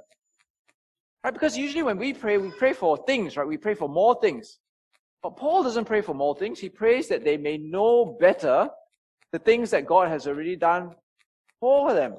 Right? 1.22 1.32
Because 1.32 1.56
usually 1.56 1.82
when 1.82 1.98
we 1.98 2.12
pray, 2.12 2.38
we 2.38 2.50
pray 2.50 2.72
for 2.72 2.96
things, 3.06 3.36
right? 3.36 3.46
We 3.46 3.58
pray 3.58 3.74
for 3.74 3.88
more 3.88 4.18
things. 4.20 4.58
But 5.22 5.36
Paul 5.36 5.62
doesn't 5.62 5.84
pray 5.84 6.00
for 6.00 6.14
more 6.14 6.34
things. 6.34 6.58
He 6.58 6.70
prays 6.70 7.08
that 7.08 7.24
they 7.24 7.36
may 7.36 7.58
know 7.58 8.16
better 8.18 8.68
the 9.32 9.38
things 9.38 9.70
that 9.70 9.86
God 9.86 10.08
has 10.08 10.26
already 10.26 10.56
done 10.56 10.94
for 11.60 11.92
them. 11.92 12.16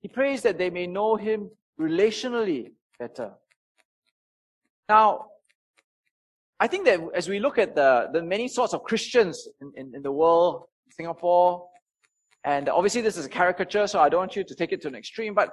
He 0.00 0.08
prays 0.08 0.42
that 0.42 0.58
they 0.58 0.70
may 0.70 0.86
know 0.86 1.14
him 1.16 1.50
relationally 1.80 2.72
better. 2.98 3.32
Now, 4.88 5.26
I 6.60 6.66
think 6.66 6.84
that 6.84 7.00
as 7.14 7.28
we 7.28 7.40
look 7.40 7.58
at 7.58 7.74
the, 7.74 8.08
the 8.12 8.22
many 8.22 8.46
sorts 8.48 8.74
of 8.74 8.82
Christians 8.82 9.48
in, 9.60 9.72
in, 9.76 9.94
in 9.94 10.02
the 10.02 10.12
world, 10.12 10.64
Singapore, 10.90 11.66
and 12.44 12.68
obviously 12.68 13.00
this 13.00 13.16
is 13.16 13.24
a 13.24 13.28
caricature, 13.28 13.86
so 13.86 14.00
I 14.00 14.08
don't 14.08 14.20
want 14.20 14.36
you 14.36 14.44
to 14.44 14.54
take 14.54 14.72
it 14.72 14.80
to 14.82 14.88
an 14.88 14.94
extreme, 14.94 15.34
but, 15.34 15.50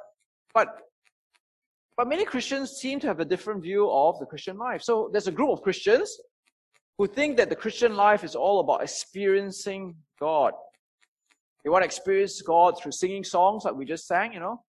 but, 0.53 0.67
but 1.95 2.07
many 2.07 2.25
Christians 2.25 2.71
seem 2.71 2.99
to 3.01 3.07
have 3.07 3.19
a 3.19 3.25
different 3.25 3.61
view 3.63 3.89
of 3.89 4.19
the 4.19 4.25
Christian 4.25 4.57
life. 4.57 4.81
So 4.81 5.09
there's 5.11 5.27
a 5.27 5.31
group 5.31 5.51
of 5.51 5.61
Christians 5.61 6.17
who 6.97 7.07
think 7.07 7.37
that 7.37 7.49
the 7.49 7.55
Christian 7.55 7.95
life 7.95 8.23
is 8.23 8.35
all 8.35 8.59
about 8.59 8.81
experiencing 8.83 9.95
God. 10.19 10.53
They 11.63 11.69
want 11.69 11.83
to 11.83 11.85
experience 11.85 12.41
God 12.41 12.79
through 12.81 12.91
singing 12.91 13.23
songs 13.23 13.63
like 13.65 13.75
we 13.75 13.85
just 13.85 14.07
sang, 14.07 14.33
you 14.33 14.39
know. 14.39 14.61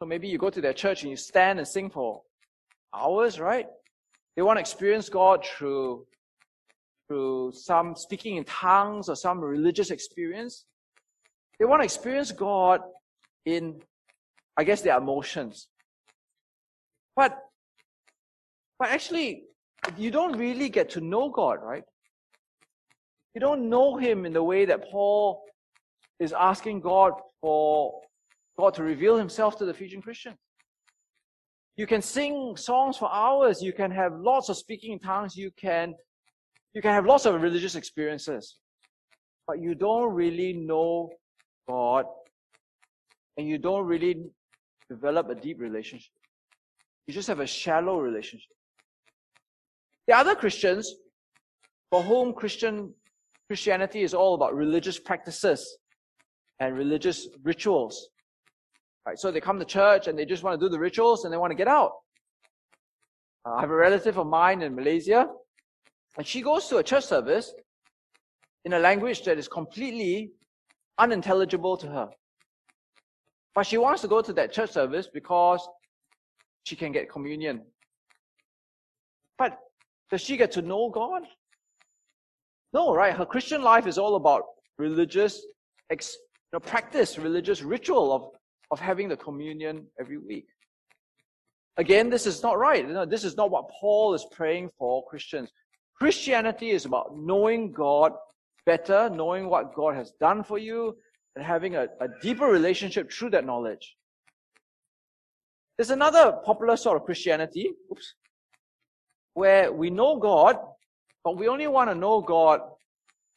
So 0.00 0.06
maybe 0.06 0.28
you 0.28 0.38
go 0.38 0.50
to 0.50 0.60
their 0.60 0.72
church 0.72 1.02
and 1.02 1.10
you 1.10 1.16
stand 1.16 1.58
and 1.58 1.66
sing 1.66 1.90
for 1.90 2.22
hours, 2.94 3.38
right? 3.38 3.66
They 4.36 4.42
want 4.42 4.56
to 4.56 4.60
experience 4.60 5.08
God 5.08 5.44
through, 5.44 6.06
through 7.08 7.52
some 7.54 7.94
speaking 7.96 8.36
in 8.36 8.44
tongues 8.44 9.08
or 9.08 9.16
some 9.16 9.40
religious 9.40 9.90
experience. 9.90 10.64
They 11.58 11.64
want 11.64 11.80
to 11.80 11.84
experience 11.84 12.32
God 12.32 12.80
in, 13.44 13.80
I 14.56 14.64
guess, 14.64 14.80
their 14.80 14.98
emotions. 14.98 15.68
But, 17.14 17.38
but 18.78 18.88
actually, 18.88 19.44
you 19.96 20.10
don't 20.10 20.36
really 20.36 20.68
get 20.68 20.90
to 20.90 21.00
know 21.00 21.30
God, 21.30 21.58
right? 21.62 21.84
You 23.34 23.40
don't 23.40 23.68
know 23.68 23.96
Him 23.96 24.26
in 24.26 24.32
the 24.32 24.42
way 24.42 24.64
that 24.64 24.90
Paul 24.90 25.42
is 26.18 26.32
asking 26.32 26.80
God 26.80 27.12
for 27.40 28.00
God 28.58 28.74
to 28.74 28.82
reveal 28.82 29.16
Himself 29.16 29.56
to 29.58 29.64
the 29.64 29.70
Ephesian 29.70 30.02
Christians. 30.02 30.36
You 31.76 31.86
can 31.86 32.02
sing 32.02 32.56
songs 32.56 32.96
for 32.96 33.12
hours. 33.12 33.60
You 33.60 33.72
can 33.72 33.90
have 33.90 34.12
lots 34.20 34.48
of 34.48 34.56
speaking 34.56 34.92
in 34.92 35.00
tongues. 35.00 35.36
You 35.36 35.50
can, 35.56 35.94
you 36.72 36.80
can 36.80 36.92
have 36.92 37.04
lots 37.04 37.26
of 37.26 37.40
religious 37.40 37.74
experiences. 37.74 38.58
But 39.46 39.60
you 39.60 39.74
don't 39.74 40.12
really 40.12 40.52
know 40.52 41.10
God 41.68 42.06
and 43.36 43.48
you 43.48 43.58
don't 43.58 43.86
really 43.86 44.24
develop 44.88 45.28
a 45.30 45.34
deep 45.34 45.60
relationship. 45.60 46.12
You 47.06 47.14
just 47.14 47.28
have 47.28 47.40
a 47.40 47.46
shallow 47.46 47.98
relationship. 47.98 48.52
The 50.06 50.16
other 50.16 50.34
Christians 50.34 50.94
for 51.90 52.02
whom 52.02 52.32
Christian 52.32 52.94
Christianity 53.48 54.02
is 54.02 54.14
all 54.14 54.34
about 54.34 54.54
religious 54.54 54.98
practices 54.98 55.78
and 56.60 56.76
religious 56.76 57.28
rituals. 57.42 58.08
Right? 59.06 59.18
So 59.18 59.30
they 59.30 59.40
come 59.40 59.58
to 59.58 59.64
church 59.64 60.06
and 60.06 60.18
they 60.18 60.24
just 60.24 60.42
want 60.42 60.58
to 60.58 60.66
do 60.66 60.70
the 60.70 60.78
rituals 60.78 61.24
and 61.24 61.32
they 61.32 61.36
want 61.36 61.50
to 61.50 61.56
get 61.56 61.68
out. 61.68 61.92
Uh, 63.46 63.54
I 63.54 63.60
have 63.60 63.70
a 63.70 63.76
relative 63.76 64.18
of 64.18 64.26
mine 64.26 64.62
in 64.62 64.74
Malaysia, 64.74 65.28
and 66.16 66.26
she 66.26 66.40
goes 66.40 66.68
to 66.68 66.78
a 66.78 66.82
church 66.82 67.04
service, 67.04 67.52
in 68.64 68.72
a 68.72 68.78
language 68.78 69.24
that 69.24 69.38
is 69.38 69.46
completely 69.46 70.32
unintelligible 70.98 71.76
to 71.76 71.86
her. 71.86 72.08
But 73.54 73.66
she 73.66 73.76
wants 73.76 74.02
to 74.02 74.08
go 74.08 74.22
to 74.22 74.32
that 74.32 74.52
church 74.52 74.72
service 74.72 75.08
because 75.12 75.66
she 76.64 76.74
can 76.74 76.92
get 76.92 77.10
communion. 77.10 77.62
But 79.38 79.58
does 80.10 80.22
she 80.22 80.36
get 80.36 80.50
to 80.52 80.62
know 80.62 80.90
God? 80.90 81.22
No, 82.72 82.94
right? 82.94 83.14
Her 83.14 83.26
Christian 83.26 83.62
life 83.62 83.86
is 83.86 83.98
all 83.98 84.16
about 84.16 84.42
religious 84.78 85.44
ex, 85.90 86.16
you 86.52 86.56
know, 86.56 86.60
practice, 86.60 87.18
religious 87.18 87.62
ritual 87.62 88.12
of, 88.12 88.22
of 88.70 88.80
having 88.80 89.08
the 89.08 89.16
communion 89.16 89.86
every 90.00 90.18
week. 90.18 90.46
Again, 91.76 92.08
this 92.08 92.26
is 92.26 92.42
not 92.42 92.58
right. 92.58 92.86
This 93.10 93.24
is 93.24 93.36
not 93.36 93.50
what 93.50 93.68
Paul 93.80 94.14
is 94.14 94.26
praying 94.30 94.70
for 94.78 95.04
Christians. 95.06 95.50
Christianity 95.98 96.70
is 96.70 96.84
about 96.84 97.16
knowing 97.16 97.72
God 97.72 98.12
better, 98.66 99.10
knowing 99.10 99.48
what 99.48 99.74
God 99.74 99.94
has 99.94 100.12
done 100.20 100.42
for 100.44 100.58
you, 100.58 100.96
and 101.36 101.44
having 101.44 101.74
a, 101.74 101.88
a 102.00 102.08
deeper 102.22 102.46
relationship 102.46 103.12
through 103.12 103.30
that 103.30 103.44
knowledge. 103.44 103.96
There's 105.76 105.90
another 105.90 106.38
popular 106.44 106.76
sort 106.76 106.96
of 106.96 107.04
Christianity, 107.04 107.70
oops, 107.90 108.14
where 109.34 109.72
we 109.72 109.90
know 109.90 110.16
God, 110.18 110.56
but 111.24 111.36
we 111.36 111.48
only 111.48 111.66
want 111.66 111.90
to 111.90 111.94
know 111.94 112.20
God 112.20 112.60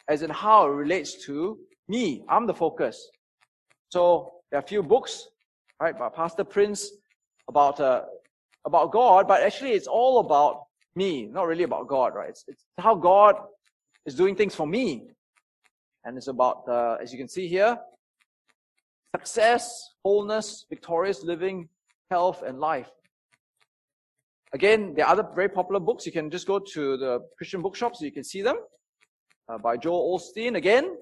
as 0.07 0.21
in 0.21 0.29
how 0.29 0.67
it 0.67 0.75
relates 0.75 1.25
to 1.25 1.57
me. 1.87 2.23
I'm 2.29 2.45
the 2.45 2.53
focus. 2.53 3.09
So 3.89 4.31
there 4.51 4.59
are 4.59 4.63
a 4.63 4.67
few 4.67 4.83
books, 4.83 5.27
right, 5.81 5.97
by 5.97 6.09
Pastor 6.09 6.43
Prince 6.43 6.91
about 7.49 7.79
uh, 7.79 8.03
about 8.65 8.91
God, 8.91 9.27
but 9.27 9.41
actually 9.41 9.71
it's 9.71 9.87
all 9.87 10.19
about 10.19 10.63
me, 10.95 11.25
not 11.25 11.47
really 11.47 11.63
about 11.63 11.87
God, 11.87 12.13
right? 12.15 12.29
It's, 12.29 12.43
it's 12.47 12.63
how 12.77 12.95
God 12.95 13.35
is 14.05 14.15
doing 14.15 14.35
things 14.35 14.55
for 14.55 14.67
me. 14.67 15.07
And 16.03 16.17
it's 16.17 16.27
about, 16.27 16.67
uh, 16.67 16.97
as 17.01 17.11
you 17.11 17.17
can 17.17 17.27
see 17.27 17.47
here, 17.47 17.77
success, 19.15 19.93
wholeness, 20.03 20.65
victorious 20.69 21.23
living, 21.23 21.69
health, 22.09 22.43
and 22.45 22.59
life. 22.59 22.89
Again, 24.53 24.93
there 24.95 25.05
are 25.05 25.11
other 25.11 25.27
very 25.35 25.49
popular 25.49 25.79
books. 25.79 26.05
You 26.05 26.11
can 26.11 26.29
just 26.29 26.47
go 26.47 26.59
to 26.59 26.97
the 26.97 27.19
Christian 27.37 27.61
bookshops, 27.61 27.99
so 27.99 28.05
you 28.05 28.11
can 28.11 28.23
see 28.23 28.41
them. 28.41 28.57
Uh, 29.49 29.57
by 29.57 29.77
Joel 29.77 30.17
Osteen. 30.17 30.55
Again, 30.57 30.97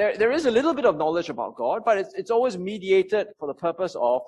there, 0.00 0.16
there 0.16 0.32
is 0.32 0.46
a 0.46 0.50
little 0.50 0.72
bit 0.72 0.86
of 0.86 0.96
knowledge 0.96 1.28
about 1.28 1.56
God, 1.56 1.82
but 1.84 1.98
it's, 1.98 2.14
it's 2.14 2.30
always 2.30 2.56
mediated 2.56 3.26
for 3.38 3.46
the 3.46 3.52
purpose 3.52 3.94
of 4.00 4.22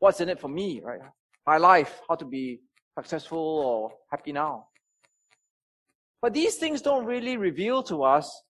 what's 0.00 0.20
in 0.20 0.28
it 0.28 0.38
for 0.38 0.48
me, 0.48 0.82
right? 0.84 1.00
My 1.46 1.56
life, 1.56 2.02
how 2.06 2.16
to 2.16 2.26
be 2.26 2.60
successful 2.98 3.38
or 3.38 3.92
happy 4.10 4.32
now. 4.32 4.66
But 6.20 6.34
these 6.34 6.56
things 6.56 6.82
don't 6.82 7.06
really 7.06 7.38
reveal 7.38 7.82
to 7.84 8.02
us 8.02 8.42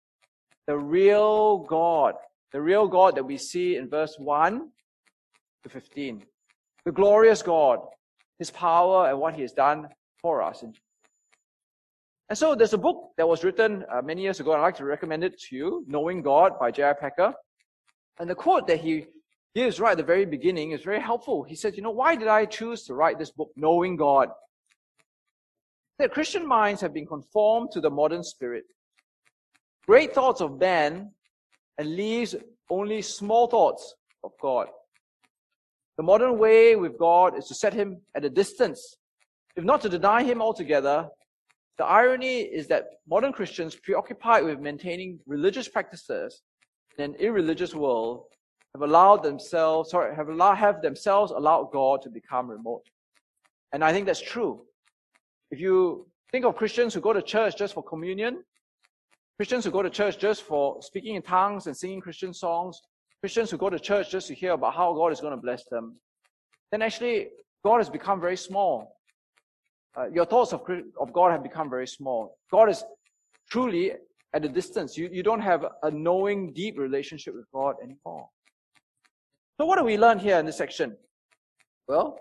the 0.66 0.76
real 0.76 1.58
God, 1.58 2.14
the 2.50 2.60
real 2.60 2.88
God 2.88 3.14
that 3.14 3.24
we 3.24 3.38
see 3.38 3.76
in 3.76 3.88
verse 3.88 4.16
1 4.18 4.68
to 5.62 5.68
15. 5.68 6.24
The 6.84 6.90
glorious 6.90 7.40
God, 7.40 7.78
His 8.40 8.50
power 8.50 9.08
and 9.08 9.20
what 9.20 9.34
He 9.34 9.42
has 9.42 9.52
done 9.52 9.86
for 10.20 10.42
us. 10.42 10.64
And 12.32 12.38
so 12.38 12.54
there's 12.54 12.72
a 12.72 12.78
book 12.78 13.10
that 13.18 13.28
was 13.28 13.44
written 13.44 13.84
uh, 13.92 14.00
many 14.00 14.22
years 14.22 14.40
ago, 14.40 14.52
and 14.52 14.62
I'd 14.62 14.64
like 14.64 14.76
to 14.76 14.86
recommend 14.86 15.22
it 15.22 15.38
to 15.38 15.54
you, 15.54 15.84
Knowing 15.86 16.22
God 16.22 16.58
by 16.58 16.70
J.I. 16.70 16.94
Packer. 16.94 17.34
And 18.18 18.30
the 18.30 18.34
quote 18.34 18.66
that 18.68 18.80
he 18.80 19.04
gives 19.54 19.78
right 19.78 19.90
at 19.90 19.98
the 19.98 20.02
very 20.02 20.24
beginning 20.24 20.70
is 20.70 20.80
very 20.80 20.98
helpful. 20.98 21.42
He 21.42 21.54
said, 21.54 21.76
You 21.76 21.82
know, 21.82 21.90
why 21.90 22.16
did 22.16 22.28
I 22.28 22.46
choose 22.46 22.84
to 22.84 22.94
write 22.94 23.18
this 23.18 23.30
book, 23.30 23.50
Knowing 23.54 23.96
God? 23.96 24.30
That 25.98 26.10
Christian 26.10 26.48
minds 26.48 26.80
have 26.80 26.94
been 26.94 27.04
conformed 27.04 27.68
to 27.72 27.82
the 27.82 27.90
modern 27.90 28.24
spirit. 28.24 28.64
Great 29.86 30.14
thoughts 30.14 30.40
of 30.40 30.58
man 30.58 31.10
and 31.76 31.96
leaves 31.96 32.34
only 32.70 33.02
small 33.02 33.46
thoughts 33.46 33.94
of 34.24 34.30
God. 34.40 34.68
The 35.98 36.02
modern 36.02 36.38
way 36.38 36.76
with 36.76 36.98
God 36.98 37.36
is 37.36 37.44
to 37.48 37.54
set 37.54 37.74
him 37.74 38.00
at 38.14 38.24
a 38.24 38.30
distance, 38.30 38.96
if 39.54 39.64
not 39.64 39.82
to 39.82 39.90
deny 39.90 40.22
him 40.22 40.40
altogether. 40.40 41.10
The 41.78 41.84
irony 41.84 42.40
is 42.40 42.66
that 42.68 42.84
modern 43.08 43.32
Christians, 43.32 43.74
preoccupied 43.74 44.44
with 44.44 44.60
maintaining 44.60 45.18
religious 45.26 45.68
practices 45.68 46.42
in 46.98 47.04
an 47.04 47.14
irreligious 47.16 47.74
world, 47.74 48.24
have 48.74 48.82
allowed 48.82 49.22
themselves, 49.22 49.90
sorry, 49.90 50.14
have, 50.14 50.28
allowed, 50.28 50.54
have 50.54 50.82
themselves 50.82 51.32
allowed 51.32 51.70
God 51.72 52.02
to 52.02 52.10
become 52.10 52.48
remote. 52.48 52.84
And 53.72 53.82
I 53.84 53.92
think 53.92 54.06
that's 54.06 54.20
true. 54.20 54.62
If 55.50 55.60
you 55.60 56.06
think 56.30 56.44
of 56.44 56.56
Christians 56.56 56.94
who 56.94 57.00
go 57.00 57.12
to 57.12 57.22
church 57.22 57.56
just 57.56 57.74
for 57.74 57.82
communion, 57.82 58.42
Christians 59.38 59.64
who 59.64 59.70
go 59.70 59.82
to 59.82 59.90
church 59.90 60.18
just 60.18 60.42
for 60.42 60.80
speaking 60.82 61.16
in 61.16 61.22
tongues 61.22 61.66
and 61.66 61.76
singing 61.76 62.00
Christian 62.00 62.32
songs, 62.32 62.80
Christians 63.20 63.50
who 63.50 63.58
go 63.58 63.70
to 63.70 63.78
church 63.78 64.10
just 64.10 64.28
to 64.28 64.34
hear 64.34 64.52
about 64.52 64.74
how 64.74 64.92
God 64.92 65.12
is 65.12 65.20
going 65.20 65.32
to 65.32 65.40
bless 65.40 65.64
them, 65.64 65.96
then 66.70 66.82
actually 66.82 67.28
God 67.64 67.78
has 67.78 67.88
become 67.88 68.20
very 68.20 68.36
small. 68.36 68.96
Uh, 69.96 70.08
your 70.08 70.24
thoughts 70.24 70.52
of, 70.52 70.62
of 71.00 71.12
God 71.12 71.32
have 71.32 71.42
become 71.42 71.68
very 71.68 71.86
small. 71.86 72.38
God 72.50 72.70
is 72.70 72.82
truly 73.50 73.92
at 74.32 74.44
a 74.44 74.48
distance. 74.48 74.96
You, 74.96 75.08
you 75.12 75.22
don't 75.22 75.40
have 75.40 75.66
a 75.82 75.90
knowing, 75.90 76.52
deep 76.52 76.78
relationship 76.78 77.34
with 77.34 77.44
God 77.52 77.76
anymore. 77.82 78.28
So 79.60 79.66
what 79.66 79.78
do 79.78 79.84
we 79.84 79.98
learn 79.98 80.18
here 80.18 80.38
in 80.38 80.46
this 80.46 80.56
section? 80.56 80.96
Well, 81.86 82.18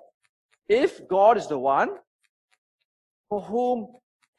if 0.68 1.08
God 1.08 1.38
is 1.38 1.48
the 1.48 1.58
one 1.58 1.92
for 3.30 3.42
whom 3.42 3.88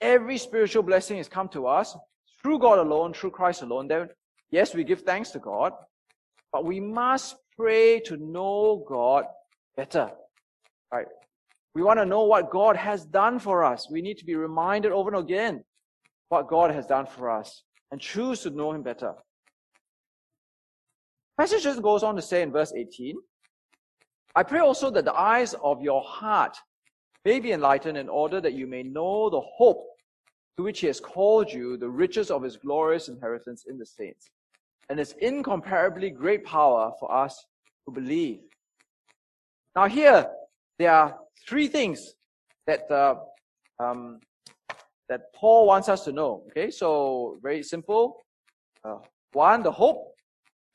every 0.01 0.37
spiritual 0.37 0.83
blessing 0.83 1.17
has 1.17 1.29
come 1.29 1.49
to 1.51 1.67
us, 1.67 1.97
through 2.43 2.59
God 2.59 2.79
alone, 2.79 3.15
through 3.15 3.31
Christ 3.31 3.63
alone, 3.63 3.89
then 3.89 4.09
yes, 4.51 4.75
we 4.75 4.85
give 4.85 5.03
thanks 5.03 5.31
to 5.31 5.39
God, 5.39 5.73
but 6.53 6.65
we 6.65 6.81
must 6.81 7.37
pray 7.57 8.01
to 8.01 8.17
know 8.17 8.85
God 8.87 9.25
better. 9.77 10.11
Right? 10.93 11.07
We 11.75 11.83
want 11.83 11.99
to 11.99 12.07
know 12.07 12.25
what 12.25 12.51
God 12.51 12.77
has 12.77 13.05
done 13.05 13.39
for 13.39 13.65
us. 13.65 13.89
We 13.91 14.03
need 14.03 14.19
to 14.19 14.25
be 14.25 14.35
reminded 14.35 14.93
over 14.93 15.11
and 15.11 15.19
again 15.19 15.65
what 16.29 16.49
God 16.49 16.71
has 16.71 16.87
done 16.87 17.07
for 17.07 17.31
us 17.31 17.63
and 17.91 18.01
choose 18.01 18.41
to 18.41 18.51
know 18.51 18.73
Him 18.73 18.83
better. 18.83 19.15
Passage 21.39 21.63
just 21.63 21.83
goes 21.83 22.03
on 22.03 22.15
to 22.17 22.23
say 22.23 22.43
in 22.43 22.53
verse 22.53 22.73
18, 22.77 23.17
I 24.35 24.43
pray 24.43 24.61
also 24.61 24.91
that 24.91 25.05
the 25.05 25.15
eyes 25.15 25.55
of 25.63 25.83
your 25.83 26.03
heart 26.03 26.57
may 27.25 27.41
be 27.41 27.53
enlightened 27.53 27.97
in 27.99 28.09
order 28.09 28.41
that 28.41 28.55
you 28.55 28.67
may 28.67 28.83
know 28.83 29.31
the 29.31 29.41
hope 29.41 29.87
to 30.57 30.63
which 30.63 30.81
he 30.81 30.87
has 30.87 31.01
called 31.01 31.51
you, 31.51 31.77
the 31.77 31.89
riches 31.89 32.31
of 32.31 32.43
his 32.43 32.57
glorious 32.57 33.09
inheritance 33.09 33.65
in 33.69 33.79
the 33.79 33.87
saints, 33.87 34.31
and 34.89 34.99
his 34.99 35.15
incomparably 35.21 36.11
great 36.11 36.45
power 36.45 36.93
for 37.01 37.13
us 37.15 37.45
who 37.87 37.93
believe. 37.93 38.41
Now 39.75 39.87
here, 39.87 40.29
there 40.83 40.93
are 40.93 41.17
three 41.49 41.69
things 41.69 42.15
that, 42.67 42.91
uh, 42.91 43.15
um, 43.79 44.19
that 45.09 45.33
Paul 45.33 45.67
wants 45.67 45.89
us 45.89 46.05
to 46.07 46.13
know. 46.13 46.43
Okay, 46.49 46.71
so 46.71 47.39
very 47.41 47.63
simple. 47.63 48.17
Uh, 48.85 48.99
one, 49.33 49.63
the 49.63 49.71
hope. 49.71 50.15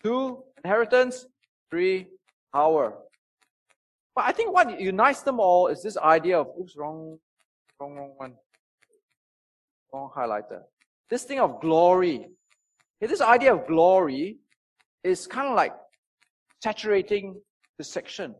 Two, 0.01 0.43
inheritance. 0.63 1.25
Three, 1.69 2.07
power. 2.53 2.97
But 4.15 4.25
I 4.25 4.31
think 4.31 4.53
what 4.53 4.79
unites 4.79 5.23
them 5.23 5.41
all 5.41 5.67
is 5.67 5.83
this 5.83 5.97
idea 5.97 6.39
of, 6.39 6.47
oops, 6.57 6.77
wrong, 6.77 7.17
wrong, 7.79 7.95
wrong 7.95 8.13
one. 8.15 8.33
Wrong 9.91 10.09
highlighter. 10.15 10.61
This 11.09 11.23
thing 11.23 11.41
of 11.41 11.59
glory. 11.59 12.29
Okay, 12.97 13.09
this 13.09 13.21
idea 13.21 13.53
of 13.53 13.67
glory 13.67 14.37
is 15.03 15.27
kind 15.27 15.49
of 15.49 15.55
like 15.55 15.73
saturating 16.63 17.35
the 17.77 17.83
section. 17.83 18.33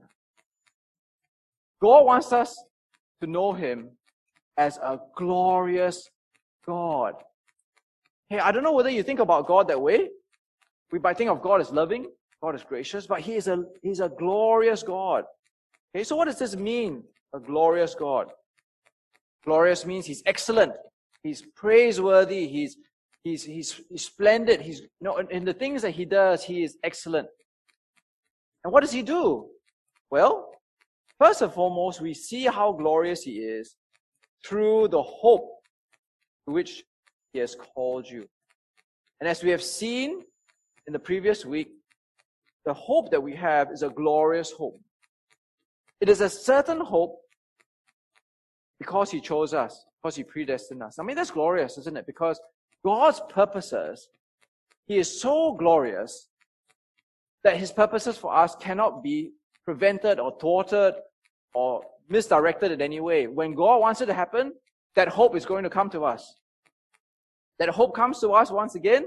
God 1.82 2.06
wants 2.06 2.34
us 2.34 2.58
to 3.22 3.28
know 3.28 3.54
Him 3.54 3.90
as 4.58 4.78
a 4.78 5.00
glorious 5.16 6.10
God. 6.66 7.14
Hey, 8.30 8.40
I 8.40 8.52
don't 8.52 8.64
know 8.64 8.74
whether 8.74 8.90
you 8.90 9.04
think 9.04 9.20
about 9.20 9.48
God 9.48 9.68
that 9.70 9.82
way. 9.82 10.10
We 10.92 11.00
might 11.00 11.18
think 11.18 11.30
of 11.30 11.42
God 11.42 11.62
as 11.62 11.72
loving, 11.72 12.08
God 12.42 12.56
is 12.56 12.64
gracious, 12.64 13.08
but 13.08 13.22
He 13.22 13.36
is 13.36 13.48
a 13.48 13.64
He's 13.82 14.00
a 14.00 14.10
glorious 14.10 14.84
God. 14.84 15.26
Okay, 15.96 16.04
so 16.04 16.16
what 16.16 16.26
does 16.26 16.40
this 16.40 16.56
mean? 16.56 17.04
A 17.34 17.40
glorious 17.40 17.96
God. 17.96 18.28
Glorious 19.46 19.86
means 19.86 20.06
He's 20.06 20.24
excellent, 20.26 20.74
He's 21.24 21.42
praiseworthy, 21.56 22.48
He's 22.48 22.78
He's 23.24 23.44
He's, 23.44 23.82
he's 23.90 24.06
splendid. 24.06 24.62
He's 24.62 24.82
you 24.82 24.88
know 25.02 25.18
in, 25.18 25.30
in 25.30 25.46
the 25.46 25.54
things 25.54 25.82
that 25.82 25.92
He 25.92 26.06
does, 26.06 26.44
He 26.44 26.64
is 26.64 26.78
excellent. 26.84 27.28
And 28.64 28.74
what 28.74 28.82
does 28.82 28.92
He 28.92 29.04
do? 29.04 29.48
Well, 30.10 30.52
first 31.20 31.42
and 31.42 31.52
foremost, 31.52 32.02
we 32.02 32.14
see 32.14 32.46
how 32.46 32.72
glorious 32.72 33.24
He 33.24 33.40
is 33.40 33.76
through 34.46 34.90
the 34.90 35.02
hope 35.02 35.50
which 36.46 36.84
He 37.34 37.40
has 37.40 37.56
called 37.56 38.08
you. 38.10 38.28
And 39.20 39.28
as 39.28 39.44
we 39.44 39.50
have 39.50 39.64
seen 39.64 40.22
in 40.86 40.94
the 40.94 41.00
previous 41.00 41.46
week, 41.46 41.70
the 42.66 42.74
hope 42.74 43.12
that 43.12 43.22
we 43.22 43.36
have 43.36 43.72
is 43.72 43.84
a 43.84 43.90
glorious 43.90 44.52
hope. 44.52 44.80
It 46.02 46.10
is 46.10 46.22
a 46.22 46.30
certain 46.30 46.82
hope 46.82 47.20
because 48.80 49.10
He 49.10 49.20
chose 49.20 49.54
us, 49.54 49.86
because 50.02 50.16
He 50.16 50.24
predestined 50.24 50.84
us. 50.84 51.00
I 51.00 51.04
mean, 51.04 51.16
that's 51.16 51.32
glorious, 51.32 51.78
isn't 51.78 51.98
it? 51.98 52.06
Because 52.06 52.40
God's 52.86 53.22
purposes, 53.30 54.10
He 54.86 54.98
is 54.98 55.20
so 55.20 55.54
glorious 55.54 56.30
that 57.44 57.58
His 57.58 57.72
purposes 57.72 58.18
for 58.18 58.36
us 58.36 58.56
cannot 58.56 59.02
be 59.02 59.32
prevented 59.68 60.18
or 60.18 60.32
thwarted 60.40 60.94
or 61.54 61.82
misdirected 62.08 62.72
in 62.72 62.82
any 62.82 63.02
way. 63.02 63.28
When 63.28 63.54
God 63.54 63.82
wants 63.82 64.00
it 64.00 64.06
to 64.06 64.14
happen, 64.14 64.54
that 64.96 65.10
hope 65.10 65.36
is 65.36 65.46
going 65.46 65.66
to 65.66 65.70
come 65.70 65.90
to 65.90 66.06
us. 66.06 66.36
That 67.60 67.68
hope 67.68 67.94
comes 67.94 68.22
to 68.22 68.30
us 68.30 68.50
once 68.50 68.76
again 68.76 69.06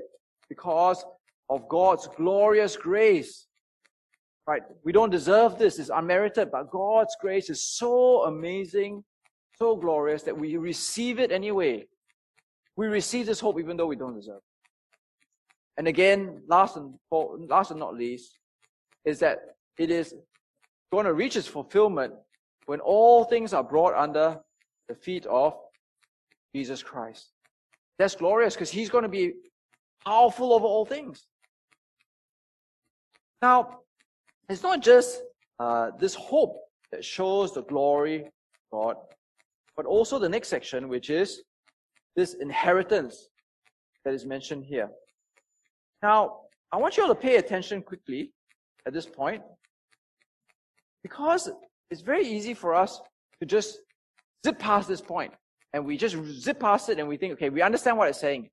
because 0.51 1.03
of 1.49 1.67
God's 1.67 2.07
glorious 2.15 2.77
grace. 2.77 3.47
Right? 4.47 4.61
We 4.85 4.93
don't 4.93 5.09
deserve 5.09 5.59
this. 5.59 5.79
It's 5.79 5.89
unmerited, 5.89 6.51
but 6.51 6.71
God's 6.71 7.17
grace 7.19 7.49
is 7.49 7.63
so 7.65 8.25
amazing, 8.25 9.03
so 9.59 9.77
glorious 9.77 10.23
that 10.25 10.37
we 10.37 10.59
receive 10.59 11.19
it 11.19 11.33
anyway. 11.33 11.87
We 12.77 12.89
receive 12.89 13.25
this 13.25 13.41
hope 13.41 13.59
even 13.59 13.79
though 13.79 13.87
we 13.87 13.97
don't 13.97 14.15
deserve 14.15 14.37
it. 14.37 14.99
And 15.79 15.89
again, 15.89 16.43
last 16.49 16.77
and, 16.77 16.95
last 17.49 17.71
and 17.71 17.81
not 17.81 17.95
least, 17.95 18.39
is 19.07 19.21
that 19.21 19.39
it 19.79 19.91
is 19.91 20.15
going 20.93 21.07
to 21.07 21.15
reach 21.15 21.37
its 21.37 21.47
fulfillment 21.47 22.13
when 22.67 22.81
all 22.81 23.25
things 23.25 23.53
are 23.53 23.63
brought 23.63 23.95
under 23.95 24.39
the 24.89 24.95
feet 24.95 25.27
of 25.27 25.55
Jesus 26.55 26.83
Christ. 26.83 27.33
That's 27.99 28.17
glorious 28.17 28.55
because 28.55 28.71
he's 28.71 28.91
going 28.91 29.03
to 29.03 29.09
be 29.09 29.35
powerful 30.05 30.53
over 30.53 30.67
all 30.67 30.85
things. 30.85 31.27
Now, 33.43 33.81
it's 34.49 34.63
not 34.63 34.83
just 34.83 35.23
uh, 35.59 35.91
this 35.99 36.15
hope 36.15 36.57
that 36.91 37.05
shows 37.05 37.55
the 37.55 37.63
glory 37.63 38.25
of 38.25 38.31
God, 38.73 38.97
but 39.77 39.87
also 39.87 40.19
the 40.19 40.29
next 40.29 40.49
section, 40.49 40.89
which 40.89 41.09
is 41.09 41.43
this 42.17 42.35
inheritance 42.35 43.29
that 44.05 44.13
is 44.13 44.27
mentioned 44.27 44.65
here. 44.65 44.91
Now, 46.03 46.41
I 46.73 46.79
want 46.79 46.97
you 46.97 47.05
all 47.05 47.09
to 47.09 47.15
pay 47.15 47.37
attention 47.37 47.83
quickly 47.83 48.33
at 48.87 48.93
this 48.93 49.07
point 49.07 49.43
because 51.03 51.51
it's 51.91 52.03
very 52.03 52.27
easy 52.27 52.55
for 52.55 52.75
us 52.75 53.01
to 53.41 53.47
just 53.47 53.79
zip 54.45 54.59
past 54.59 54.89
this 54.89 55.01
point 55.01 55.33
and 55.73 55.85
we 55.85 55.97
just 55.97 56.17
zip 56.41 56.61
past 56.61 56.89
it 56.89 56.99
and 56.99 57.09
we 57.09 57.17
think, 57.17 57.35
okay, 57.35 57.49
we 57.49 57.63
understand 57.63 57.97
what 57.97 58.09
it's 58.09 58.21
saying. 58.21 58.51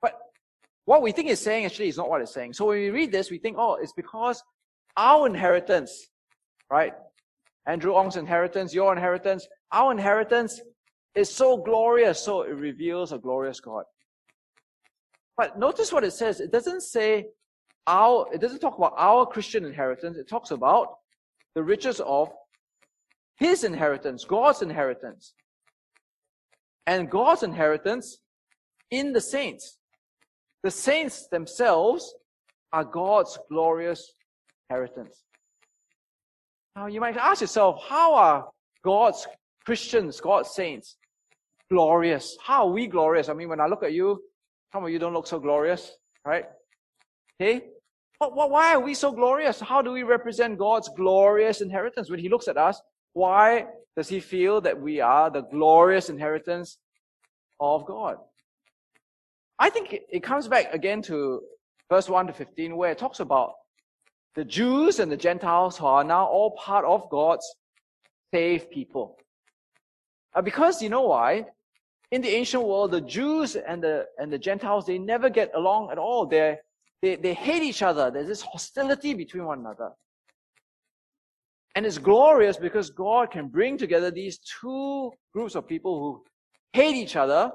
But 0.00 0.14
what 0.84 1.02
we 1.02 1.12
think 1.12 1.28
it's 1.28 1.42
saying 1.42 1.64
actually 1.64 1.88
is 1.88 1.96
not 1.96 2.08
what 2.08 2.20
it's 2.20 2.32
saying. 2.32 2.54
So 2.54 2.66
when 2.66 2.78
we 2.78 2.90
read 2.90 3.12
this, 3.12 3.30
we 3.30 3.38
think, 3.38 3.56
oh, 3.58 3.74
it's 3.74 3.92
because 3.92 4.42
our 4.96 5.26
inheritance, 5.26 6.08
right? 6.70 6.92
Andrew 7.66 7.94
Ong's 7.94 8.16
inheritance, 8.16 8.74
your 8.74 8.92
inheritance, 8.92 9.46
our 9.72 9.92
inheritance 9.92 10.60
is 11.14 11.28
so 11.28 11.56
glorious, 11.56 12.18
so 12.18 12.42
it 12.42 12.54
reveals 12.54 13.12
a 13.12 13.18
glorious 13.18 13.60
God. 13.60 13.84
But 15.36 15.58
notice 15.58 15.92
what 15.92 16.04
it 16.04 16.12
says. 16.12 16.40
It 16.40 16.52
doesn't 16.52 16.82
say 16.82 17.26
our, 17.86 18.26
it 18.32 18.40
doesn't 18.40 18.60
talk 18.60 18.76
about 18.78 18.94
our 18.96 19.26
Christian 19.26 19.64
inheritance. 19.64 20.16
It 20.16 20.28
talks 20.28 20.50
about 20.50 20.98
the 21.54 21.62
riches 21.62 22.00
of 22.00 22.30
his 23.36 23.64
inheritance, 23.64 24.24
God's 24.24 24.62
inheritance 24.62 25.32
and 26.86 27.10
God's 27.10 27.42
inheritance 27.42 28.18
in 28.90 29.12
the 29.12 29.20
saints. 29.20 29.78
The 30.62 30.70
saints 30.70 31.26
themselves 31.28 32.14
are 32.72 32.84
God's 32.84 33.38
glorious 33.48 34.12
inheritance. 34.68 35.24
Now 36.76 36.86
you 36.86 37.00
might 37.00 37.16
ask 37.16 37.40
yourself, 37.40 37.82
how 37.88 38.14
are 38.14 38.48
God's 38.84 39.26
Christians, 39.64 40.20
God's 40.20 40.50
saints, 40.50 40.96
glorious? 41.70 42.36
How 42.42 42.66
are 42.66 42.72
we 42.72 42.86
glorious? 42.86 43.28
I 43.28 43.34
mean, 43.34 43.48
when 43.48 43.60
I 43.60 43.66
look 43.66 43.82
at 43.82 43.92
you, 43.92 44.22
some 44.72 44.84
of 44.84 44.90
you 44.90 44.98
don't 44.98 45.14
look 45.14 45.26
so 45.26 45.40
glorious, 45.40 45.96
right? 46.24 46.44
Okay? 47.40 47.62
Why 48.18 48.74
are 48.74 48.80
we 48.80 48.92
so 48.92 49.12
glorious? 49.12 49.60
How 49.60 49.80
do 49.80 49.92
we 49.92 50.02
represent 50.02 50.58
God's 50.58 50.90
glorious 50.94 51.62
inheritance? 51.62 52.10
When 52.10 52.20
He 52.20 52.28
looks 52.28 52.48
at 52.48 52.58
us, 52.58 52.80
why 53.14 53.66
does 53.96 54.08
he 54.08 54.20
feel 54.20 54.60
that 54.60 54.80
we 54.80 55.00
are 55.00 55.30
the 55.30 55.42
glorious 55.42 56.10
inheritance 56.10 56.78
of 57.58 57.86
God? 57.86 58.18
I 59.58 59.70
think 59.70 59.94
it 60.10 60.22
comes 60.22 60.48
back 60.48 60.72
again 60.72 61.02
to 61.02 61.42
verse 61.88 62.08
1 62.08 62.28
to 62.28 62.32
15, 62.32 62.76
where 62.76 62.92
it 62.92 62.98
talks 62.98 63.20
about 63.20 63.54
the 64.34 64.44
Jews 64.44 65.00
and 65.00 65.10
the 65.10 65.16
Gentiles 65.16 65.76
who 65.76 65.86
are 65.86 66.04
now 66.04 66.26
all 66.26 66.52
part 66.52 66.84
of 66.84 67.10
God's 67.10 67.46
saved 68.32 68.70
people. 68.70 69.16
Uh, 70.34 70.40
because 70.40 70.80
you 70.80 70.88
know 70.88 71.02
why? 71.02 71.46
In 72.12 72.22
the 72.22 72.28
ancient 72.28 72.62
world, 72.62 72.92
the 72.92 73.00
Jews 73.00 73.56
and 73.56 73.82
the, 73.82 74.06
and 74.18 74.32
the 74.32 74.38
Gentiles, 74.38 74.86
they 74.86 74.98
never 74.98 75.28
get 75.28 75.50
along 75.54 75.90
at 75.90 75.98
all. 75.98 76.26
they 76.26 76.58
they, 77.02 77.16
they 77.16 77.34
hate 77.34 77.62
each 77.62 77.82
other. 77.82 78.10
There's 78.10 78.28
this 78.28 78.42
hostility 78.42 79.14
between 79.14 79.44
one 79.44 79.60
another. 79.60 79.90
And 81.74 81.86
it's 81.86 81.98
glorious 81.98 82.56
because 82.56 82.90
God 82.90 83.30
can 83.30 83.48
bring 83.48 83.78
together 83.78 84.10
these 84.10 84.38
two 84.60 85.12
groups 85.32 85.54
of 85.54 85.68
people 85.68 85.98
who 86.00 86.24
hate 86.72 86.96
each 86.96 87.16
other 87.16 87.52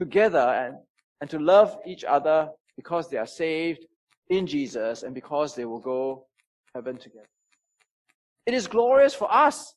together 0.00 0.38
and, 0.38 0.76
and 1.20 1.30
to 1.30 1.38
love 1.38 1.78
each 1.86 2.04
other 2.04 2.48
because 2.76 3.08
they 3.08 3.18
are 3.18 3.26
saved 3.26 3.86
in 4.30 4.46
Jesus 4.46 5.02
and 5.02 5.14
because 5.14 5.54
they 5.54 5.64
will 5.64 5.80
go 5.80 6.26
heaven 6.74 6.96
together. 6.96 7.28
It 8.46 8.54
is 8.54 8.66
glorious 8.66 9.14
for 9.14 9.32
us 9.32 9.74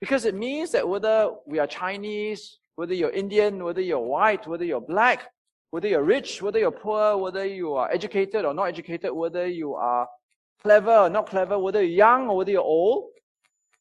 because 0.00 0.24
it 0.24 0.34
means 0.34 0.70
that 0.72 0.88
whether 0.88 1.30
we 1.46 1.58
are 1.58 1.66
Chinese, 1.66 2.58
whether 2.76 2.94
you're 2.94 3.10
Indian, 3.10 3.62
whether 3.64 3.80
you're 3.80 3.98
white, 3.98 4.46
whether 4.46 4.64
you're 4.64 4.80
black, 4.80 5.28
whether 5.72 5.88
you're 5.88 6.04
rich, 6.04 6.42
whether 6.42 6.58
you're 6.58 6.70
poor, 6.70 7.16
whether 7.16 7.46
you 7.46 7.72
are 7.72 7.90
educated 7.90 8.44
or 8.44 8.52
not 8.52 8.64
educated, 8.64 9.10
whether 9.10 9.46
you 9.46 9.74
are 9.74 10.06
clever 10.62 10.94
or 10.94 11.08
not 11.08 11.26
clever, 11.26 11.58
whether 11.58 11.82
you're 11.82 11.96
young 11.96 12.28
or 12.28 12.36
whether 12.36 12.50
you're 12.50 12.60
old, 12.60 13.08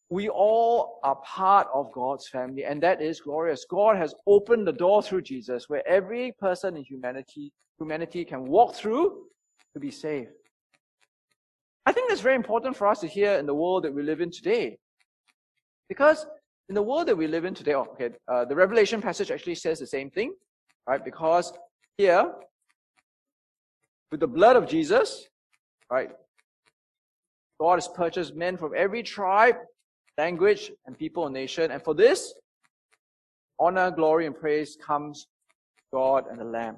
we 0.09 0.29
all 0.29 1.01
are 1.03 1.17
part 1.17 1.67
of 1.73 1.91
God's 1.91 2.29
family, 2.29 2.63
and 2.63 2.81
that 2.81 3.01
is 3.01 3.19
glorious. 3.19 3.65
God 3.69 3.97
has 3.97 4.15
opened 4.25 4.65
the 4.65 4.71
door 4.71 5.03
through 5.03 5.23
Jesus 5.23 5.67
where 5.67 5.85
every 5.85 6.33
person 6.39 6.77
in 6.77 6.83
humanity, 6.85 7.51
humanity 7.77 8.23
can 8.23 8.45
walk 8.45 8.73
through 8.73 9.23
to 9.73 9.79
be 9.81 9.91
saved. 9.91 10.31
I 11.85 11.91
think 11.91 12.07
that's 12.07 12.21
very 12.21 12.35
important 12.35 12.77
for 12.77 12.87
us 12.87 13.01
to 13.01 13.07
hear 13.07 13.33
in 13.33 13.45
the 13.45 13.53
world 13.53 13.83
that 13.83 13.93
we 13.93 14.01
live 14.01 14.21
in 14.21 14.31
today. 14.31 14.77
Because 15.89 16.25
in 16.69 16.75
the 16.75 16.81
world 16.81 17.09
that 17.09 17.17
we 17.17 17.27
live 17.27 17.43
in 17.43 17.53
today, 17.53 17.73
oh, 17.73 17.87
okay, 17.93 18.11
uh, 18.29 18.45
the 18.45 18.55
Revelation 18.55 19.01
passage 19.01 19.29
actually 19.29 19.55
says 19.55 19.77
the 19.77 19.87
same 19.87 20.09
thing, 20.09 20.33
right? 20.87 21.03
Because 21.03 21.51
here, 21.97 22.31
with 24.11 24.19
the 24.19 24.27
blood 24.27 24.55
of 24.55 24.67
Jesus, 24.67 25.27
right, 25.89 26.11
God 27.59 27.75
has 27.75 27.87
purchased 27.87 28.35
men 28.35 28.57
from 28.57 28.73
every 28.75 29.03
tribe, 29.03 29.55
language, 30.17 30.71
and 30.85 30.97
people 30.97 31.25
and 31.25 31.33
nation. 31.33 31.71
And 31.71 31.81
for 31.81 31.93
this, 31.93 32.33
honor, 33.59 33.91
glory, 33.91 34.25
and 34.25 34.35
praise 34.35 34.75
comes 34.75 35.27
God 35.93 36.25
and 36.29 36.39
the 36.39 36.45
Lamb. 36.45 36.77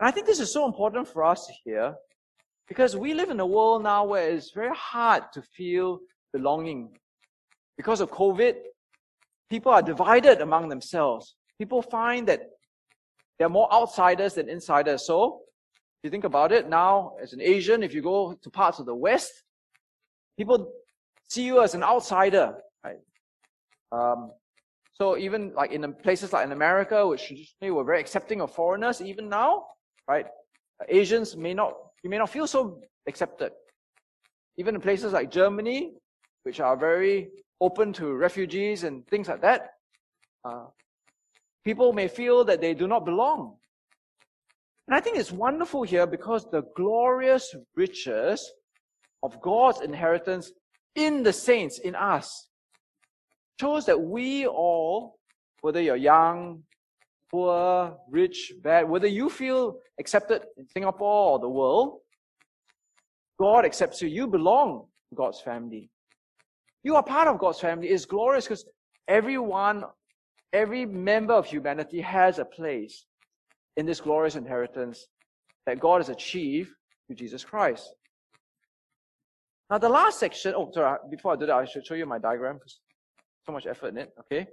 And 0.00 0.08
I 0.08 0.10
think 0.10 0.26
this 0.26 0.40
is 0.40 0.52
so 0.52 0.64
important 0.66 1.06
for 1.08 1.24
us 1.24 1.50
hear 1.64 1.94
because 2.68 2.96
we 2.96 3.14
live 3.14 3.30
in 3.30 3.40
a 3.40 3.46
world 3.46 3.82
now 3.82 4.04
where 4.04 4.30
it's 4.30 4.52
very 4.52 4.74
hard 4.74 5.24
to 5.32 5.42
feel 5.42 6.00
belonging. 6.32 6.90
Because 7.76 8.00
of 8.00 8.10
COVID, 8.10 8.56
people 9.50 9.72
are 9.72 9.82
divided 9.82 10.40
among 10.40 10.68
themselves. 10.68 11.34
People 11.58 11.82
find 11.82 12.28
that 12.28 12.42
they're 13.38 13.48
more 13.48 13.72
outsiders 13.72 14.34
than 14.34 14.48
insiders. 14.48 15.06
So, 15.06 15.40
if 15.98 16.04
you 16.04 16.10
think 16.10 16.24
about 16.24 16.52
it, 16.52 16.68
now 16.68 17.12
as 17.20 17.32
an 17.32 17.40
Asian, 17.40 17.82
if 17.82 17.92
you 17.92 18.02
go 18.02 18.34
to 18.34 18.50
parts 18.50 18.78
of 18.78 18.86
the 18.86 18.94
West, 18.94 19.32
people 20.36 20.72
see 21.28 21.42
you 21.42 21.62
as 21.62 21.74
an 21.74 21.82
outsider, 21.82 22.54
right? 22.84 22.98
Um, 23.92 24.30
so 24.94 25.16
even 25.16 25.52
like 25.54 25.70
in 25.72 25.92
places 25.94 26.32
like 26.32 26.44
in 26.44 26.52
America, 26.52 27.06
which 27.06 27.26
traditionally 27.26 27.70
were 27.70 27.84
very 27.84 28.00
accepting 28.00 28.40
of 28.40 28.52
foreigners, 28.52 29.00
even 29.00 29.28
now, 29.28 29.66
right? 30.08 30.26
Asians 30.88 31.36
may 31.36 31.54
not, 31.54 31.74
you 32.02 32.10
may 32.10 32.18
not 32.18 32.30
feel 32.30 32.46
so 32.46 32.80
accepted. 33.06 33.52
Even 34.56 34.74
in 34.74 34.80
places 34.80 35.12
like 35.12 35.30
Germany, 35.30 35.94
which 36.42 36.58
are 36.58 36.76
very 36.76 37.28
open 37.60 37.92
to 37.92 38.12
refugees 38.14 38.84
and 38.84 39.06
things 39.06 39.28
like 39.28 39.40
that, 39.42 39.70
uh, 40.44 40.66
people 41.64 41.92
may 41.92 42.08
feel 42.08 42.44
that 42.44 42.60
they 42.60 42.74
do 42.74 42.86
not 42.86 43.04
belong. 43.04 43.56
And 44.86 44.96
I 44.96 45.00
think 45.00 45.18
it's 45.18 45.32
wonderful 45.32 45.82
here 45.82 46.06
because 46.06 46.50
the 46.50 46.62
glorious 46.74 47.54
riches 47.76 48.50
of 49.22 49.40
God's 49.42 49.82
inheritance 49.82 50.50
in 50.94 51.22
the 51.22 51.32
saints, 51.32 51.78
in 51.78 51.94
us, 51.94 52.48
shows 53.60 53.84
that 53.86 54.00
we 54.00 54.46
all, 54.46 55.18
whether 55.60 55.80
you're 55.80 55.96
young, 55.96 56.62
poor, 57.30 57.98
rich, 58.08 58.52
bad, 58.62 58.88
whether 58.88 59.06
you 59.06 59.28
feel 59.28 59.78
accepted 60.00 60.42
in 60.56 60.66
Singapore 60.68 61.32
or 61.32 61.38
the 61.38 61.48
world, 61.48 61.98
God 63.38 63.64
accepts 63.64 64.00
you. 64.00 64.08
You 64.08 64.26
belong 64.26 64.86
to 65.10 65.14
God's 65.14 65.40
family. 65.40 65.90
You 66.82 66.96
are 66.96 67.02
part 67.02 67.28
of 67.28 67.38
God's 67.38 67.60
family. 67.60 67.88
It's 67.88 68.04
glorious 68.04 68.44
because 68.44 68.64
every 69.06 69.38
one 69.38 69.84
every 70.52 70.86
member 70.86 71.34
of 71.34 71.46
humanity 71.46 72.00
has 72.00 72.38
a 72.38 72.44
place 72.44 73.04
in 73.76 73.86
this 73.86 74.00
glorious 74.00 74.36
inheritance 74.36 75.06
that 75.66 75.80
God 75.80 75.98
has 75.98 76.08
achieved 76.08 76.70
through 77.06 77.16
Jesus 77.16 77.44
Christ. 77.44 77.94
Now, 79.70 79.78
the 79.78 79.88
last 79.88 80.18
section, 80.18 80.54
oh, 80.56 80.70
sorry, 80.72 80.98
before 81.10 81.34
I 81.34 81.36
do 81.36 81.46
that, 81.46 81.54
I 81.54 81.64
should 81.66 81.86
show 81.86 81.94
you 81.94 82.06
my 82.06 82.18
diagram 82.18 82.56
because 82.56 82.80
so 83.44 83.52
much 83.52 83.66
effort 83.66 83.88
in 83.88 83.98
it, 83.98 84.12
okay? 84.20 84.46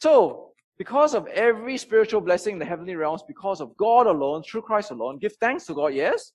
So, 0.00 0.52
because 0.78 1.14
of 1.14 1.26
every 1.28 1.76
spiritual 1.78 2.20
blessing 2.20 2.54
in 2.54 2.58
the 2.58 2.64
heavenly 2.64 2.96
realms, 2.96 3.22
because 3.26 3.60
of 3.60 3.76
God 3.76 4.06
alone, 4.06 4.42
through 4.42 4.62
Christ 4.62 4.90
alone, 4.90 5.18
give 5.18 5.34
thanks 5.36 5.66
to 5.66 5.74
God, 5.74 5.94
yes? 5.94 6.32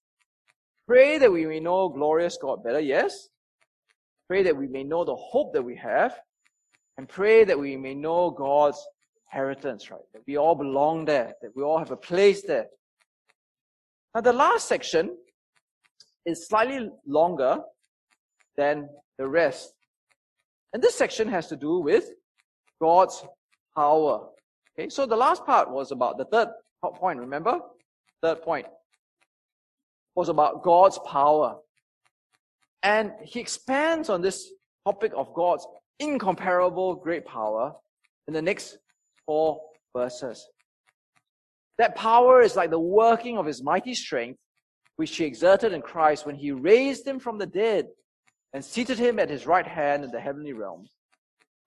Pray 0.87 1.17
that 1.17 1.31
we 1.31 1.45
may 1.45 1.59
know 1.59 1.89
glorious 1.89 2.37
God 2.41 2.63
better, 2.63 2.79
yes? 2.79 3.27
Pray 4.27 4.43
that 4.43 4.55
we 4.55 4.67
may 4.67 4.83
know 4.83 5.03
the 5.03 5.15
hope 5.15 5.53
that 5.53 5.61
we 5.61 5.75
have, 5.75 6.17
and 6.99 7.07
pray 7.07 7.45
that 7.45 7.57
we 7.57 7.77
may 7.77 7.95
know 7.95 8.29
God's 8.29 8.85
inheritance, 9.31 9.89
right? 9.89 10.01
That 10.11 10.21
we 10.27 10.35
all 10.35 10.53
belong 10.53 11.05
there, 11.05 11.33
that 11.41 11.55
we 11.55 11.63
all 11.63 11.79
have 11.79 11.91
a 11.91 11.95
place 11.95 12.41
there. 12.41 12.67
Now, 14.13 14.19
the 14.19 14.33
last 14.33 14.67
section 14.67 15.15
is 16.25 16.45
slightly 16.45 16.89
longer 17.07 17.59
than 18.57 18.89
the 19.17 19.25
rest. 19.25 19.71
And 20.73 20.83
this 20.83 20.93
section 20.93 21.29
has 21.29 21.47
to 21.47 21.55
do 21.55 21.79
with 21.79 22.09
God's 22.81 23.23
power. 23.73 24.27
Okay, 24.77 24.89
so 24.89 25.05
the 25.05 25.15
last 25.15 25.45
part 25.45 25.71
was 25.71 25.93
about 25.93 26.17
the 26.17 26.25
third 26.25 26.49
point, 26.95 27.17
remember? 27.17 27.61
Third 28.21 28.41
point 28.41 28.67
was 30.15 30.27
about 30.27 30.63
God's 30.63 30.99
power. 31.07 31.59
And 32.83 33.13
he 33.23 33.39
expands 33.39 34.09
on 34.09 34.21
this 34.21 34.51
topic 34.85 35.13
of 35.15 35.33
God's 35.33 35.65
incomparable 35.99 36.95
great 36.95 37.25
power 37.25 37.73
in 38.27 38.33
the 38.33 38.41
next 38.41 38.77
four 39.25 39.61
verses. 39.95 40.47
That 41.77 41.95
power 41.95 42.41
is 42.41 42.55
like 42.55 42.71
the 42.71 42.79
working 42.79 43.37
of 43.37 43.45
his 43.45 43.63
mighty 43.63 43.93
strength, 43.93 44.39
which 44.97 45.15
he 45.15 45.25
exerted 45.25 45.73
in 45.73 45.81
Christ 45.81 46.25
when 46.25 46.35
he 46.35 46.51
raised 46.51 47.07
him 47.07 47.19
from 47.19 47.37
the 47.37 47.45
dead 47.45 47.87
and 48.53 48.63
seated 48.63 48.99
him 48.99 49.19
at 49.19 49.29
his 49.29 49.45
right 49.45 49.65
hand 49.65 50.03
in 50.03 50.11
the 50.11 50.19
heavenly 50.19 50.53
realms, 50.53 50.89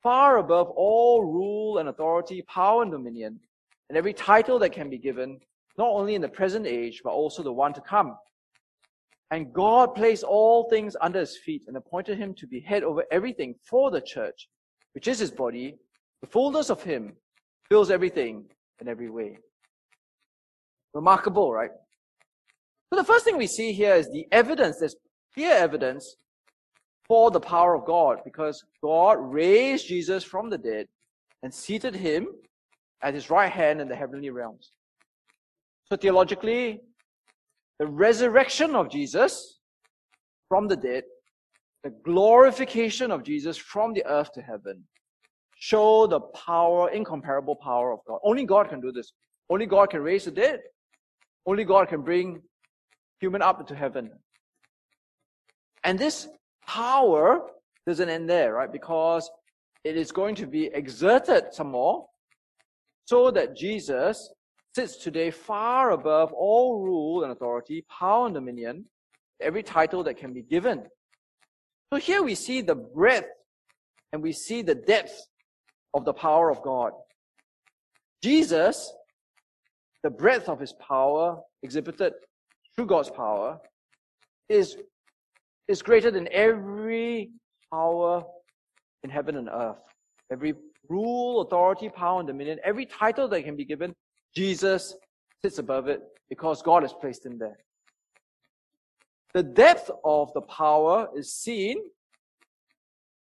far 0.02 0.38
above 0.38 0.68
all 0.70 1.24
rule 1.24 1.78
and 1.78 1.88
authority, 1.88 2.42
power 2.42 2.82
and 2.82 2.90
dominion, 2.90 3.40
and 3.88 3.96
every 3.96 4.12
title 4.12 4.58
that 4.58 4.72
can 4.72 4.90
be 4.90 4.98
given, 4.98 5.38
not 5.78 5.88
only 5.88 6.14
in 6.14 6.22
the 6.22 6.28
present 6.28 6.66
age, 6.66 7.00
but 7.04 7.10
also 7.10 7.42
the 7.42 7.52
one 7.52 7.72
to 7.72 7.80
come. 7.80 8.16
And 9.32 9.50
God 9.50 9.94
placed 9.94 10.24
all 10.24 10.68
things 10.68 10.94
under 11.00 11.20
his 11.20 11.38
feet 11.38 11.62
and 11.66 11.74
appointed 11.74 12.18
him 12.18 12.34
to 12.34 12.46
be 12.46 12.60
head 12.60 12.82
over 12.82 13.02
everything 13.10 13.54
for 13.64 13.90
the 13.90 14.02
church, 14.02 14.50
which 14.92 15.08
is 15.08 15.18
his 15.18 15.30
body. 15.30 15.76
The 16.20 16.26
fullness 16.26 16.68
of 16.68 16.82
him 16.82 17.14
fills 17.66 17.90
everything 17.90 18.44
in 18.78 18.88
every 18.88 19.08
way. 19.08 19.38
Remarkable, 20.92 21.50
right? 21.50 21.70
So 22.90 23.00
the 23.00 23.04
first 23.04 23.24
thing 23.24 23.38
we 23.38 23.46
see 23.46 23.72
here 23.72 23.94
is 23.94 24.06
the 24.10 24.26
evidence, 24.30 24.76
there's 24.78 24.96
clear 25.32 25.54
evidence 25.54 26.16
for 27.08 27.30
the 27.30 27.40
power 27.40 27.74
of 27.74 27.86
God 27.86 28.18
because 28.26 28.62
God 28.82 29.16
raised 29.18 29.88
Jesus 29.88 30.22
from 30.22 30.50
the 30.50 30.58
dead 30.58 30.88
and 31.42 31.54
seated 31.54 31.94
him 31.94 32.28
at 33.00 33.14
his 33.14 33.30
right 33.30 33.50
hand 33.50 33.80
in 33.80 33.88
the 33.88 33.96
heavenly 33.96 34.28
realms. 34.28 34.72
So 35.86 35.96
theologically, 35.96 36.82
the 37.82 37.88
resurrection 37.88 38.76
of 38.76 38.88
Jesus 38.88 39.58
from 40.48 40.68
the 40.68 40.76
dead, 40.76 41.02
the 41.82 41.90
glorification 42.04 43.10
of 43.10 43.24
Jesus 43.24 43.56
from 43.56 43.92
the 43.92 44.06
earth 44.06 44.30
to 44.34 44.40
heaven, 44.40 44.84
show 45.58 46.06
the 46.06 46.20
power, 46.20 46.90
incomparable 46.90 47.56
power 47.56 47.90
of 47.92 47.98
God. 48.06 48.20
Only 48.22 48.44
God 48.44 48.68
can 48.68 48.80
do 48.80 48.92
this. 48.92 49.12
Only 49.50 49.66
God 49.66 49.90
can 49.90 50.00
raise 50.00 50.26
the 50.26 50.30
dead. 50.30 50.60
Only 51.44 51.64
God 51.64 51.88
can 51.88 52.02
bring 52.02 52.40
human 53.18 53.42
up 53.42 53.58
into 53.58 53.74
heaven. 53.74 54.12
And 55.82 55.98
this 55.98 56.28
power 56.64 57.48
doesn't 57.84 58.08
end 58.08 58.30
there, 58.30 58.54
right? 58.54 58.72
Because 58.72 59.28
it 59.82 59.96
is 59.96 60.12
going 60.12 60.36
to 60.36 60.46
be 60.46 60.66
exerted 60.66 61.46
some 61.50 61.72
more 61.72 62.06
so 63.06 63.32
that 63.32 63.56
Jesus 63.56 64.30
sits 64.74 64.96
today 64.96 65.30
far 65.30 65.90
above 65.90 66.32
all 66.32 66.80
rule 66.82 67.22
and 67.22 67.32
authority, 67.32 67.84
power 67.88 68.26
and 68.26 68.34
dominion, 68.34 68.86
every 69.40 69.62
title 69.62 70.02
that 70.04 70.16
can 70.16 70.32
be 70.32 70.42
given. 70.42 70.84
So 71.92 71.98
here 71.98 72.22
we 72.22 72.34
see 72.34 72.62
the 72.62 72.74
breadth 72.74 73.28
and 74.12 74.22
we 74.22 74.32
see 74.32 74.62
the 74.62 74.74
depth 74.74 75.26
of 75.94 76.04
the 76.04 76.12
power 76.12 76.50
of 76.50 76.62
God. 76.62 76.92
Jesus, 78.22 78.92
the 80.02 80.10
breadth 80.10 80.48
of 80.48 80.58
his 80.58 80.72
power 80.74 81.40
exhibited 81.62 82.14
through 82.74 82.86
God's 82.86 83.10
power, 83.10 83.58
is 84.48 84.76
is 85.68 85.82
greater 85.82 86.10
than 86.10 86.28
every 86.32 87.30
power 87.70 88.24
in 89.04 89.10
heaven 89.10 89.36
and 89.36 89.48
earth. 89.48 89.78
Every 90.30 90.54
rule, 90.88 91.42
authority, 91.42 91.88
power, 91.88 92.20
and 92.20 92.26
dominion, 92.26 92.58
every 92.64 92.86
title 92.86 93.28
that 93.28 93.42
can 93.44 93.56
be 93.56 93.64
given, 93.64 93.94
Jesus 94.34 94.94
sits 95.42 95.58
above 95.58 95.88
it 95.88 96.02
because 96.28 96.62
God 96.62 96.82
has 96.82 96.92
placed 96.92 97.26
him 97.26 97.38
there. 97.38 97.58
The 99.34 99.42
depth 99.42 99.90
of 100.04 100.32
the 100.34 100.42
power 100.42 101.08
is 101.16 101.32
seen. 101.32 101.78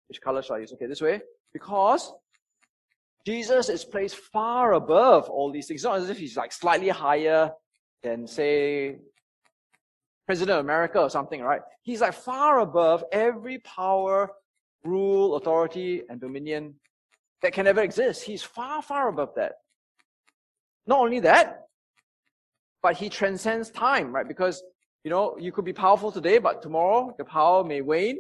Which 0.08 0.22
color 0.22 0.42
shall 0.42 0.58
I 0.58 0.60
use? 0.60 0.74
Okay, 0.74 0.86
this 0.86 1.02
way. 1.02 1.22
Because 1.54 2.14
Jesus 3.26 3.70
is 3.70 3.86
placed 3.86 4.18
far 4.18 4.74
above 4.74 5.30
all 5.30 5.52
these 5.52 5.68
things. 5.68 5.80
It's 5.82 5.86
not 5.86 6.00
as 6.00 6.10
if 6.10 6.18
he's 6.18 6.36
like 6.36 6.52
slightly 6.52 6.90
higher 6.90 7.52
than, 8.04 8.28
say, 8.28 8.98
president 10.26 10.60
of 10.60 10.66
America 10.66 11.00
or 11.00 11.10
something, 11.10 11.42
right? 11.42 11.62
He's 11.84 12.02
like 12.02 12.14
far 12.14 12.60
above 12.60 13.04
every 13.12 13.60
power, 13.60 14.32
rule, 14.84 15.36
authority, 15.36 16.04
and 16.10 16.20
dominion 16.20 16.76
that 17.42 17.54
can 17.54 17.68
ever 17.68 17.82
exist. 17.82 18.24
He's 18.24 18.44
far, 18.44 18.82
far 18.82 19.10
above 19.10 19.36
that. 19.36 19.54
Not 20.88 21.00
only 21.00 21.20
that, 21.22 21.62
but 22.82 22.96
he 22.96 23.10
transcends 23.10 23.70
time, 23.70 24.14
right? 24.14 24.28
Because, 24.28 24.64
you 25.04 25.12
know, 25.12 25.38
you 25.38 25.52
could 25.52 25.66
be 25.66 25.74
powerful 25.74 26.12
today, 26.12 26.38
but 26.40 26.62
tomorrow 26.62 27.14
the 27.18 27.26
power 27.26 27.64
may 27.64 27.82
wane. 27.82 28.20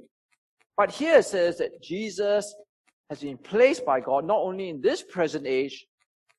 But 0.77 0.91
here 0.91 1.17
it 1.17 1.25
says 1.25 1.57
that 1.57 1.81
Jesus 1.81 2.55
has 3.09 3.21
been 3.21 3.37
placed 3.37 3.85
by 3.85 3.99
God 3.99 4.25
not 4.25 4.39
only 4.39 4.69
in 4.69 4.81
this 4.81 5.03
present 5.03 5.45
age, 5.45 5.85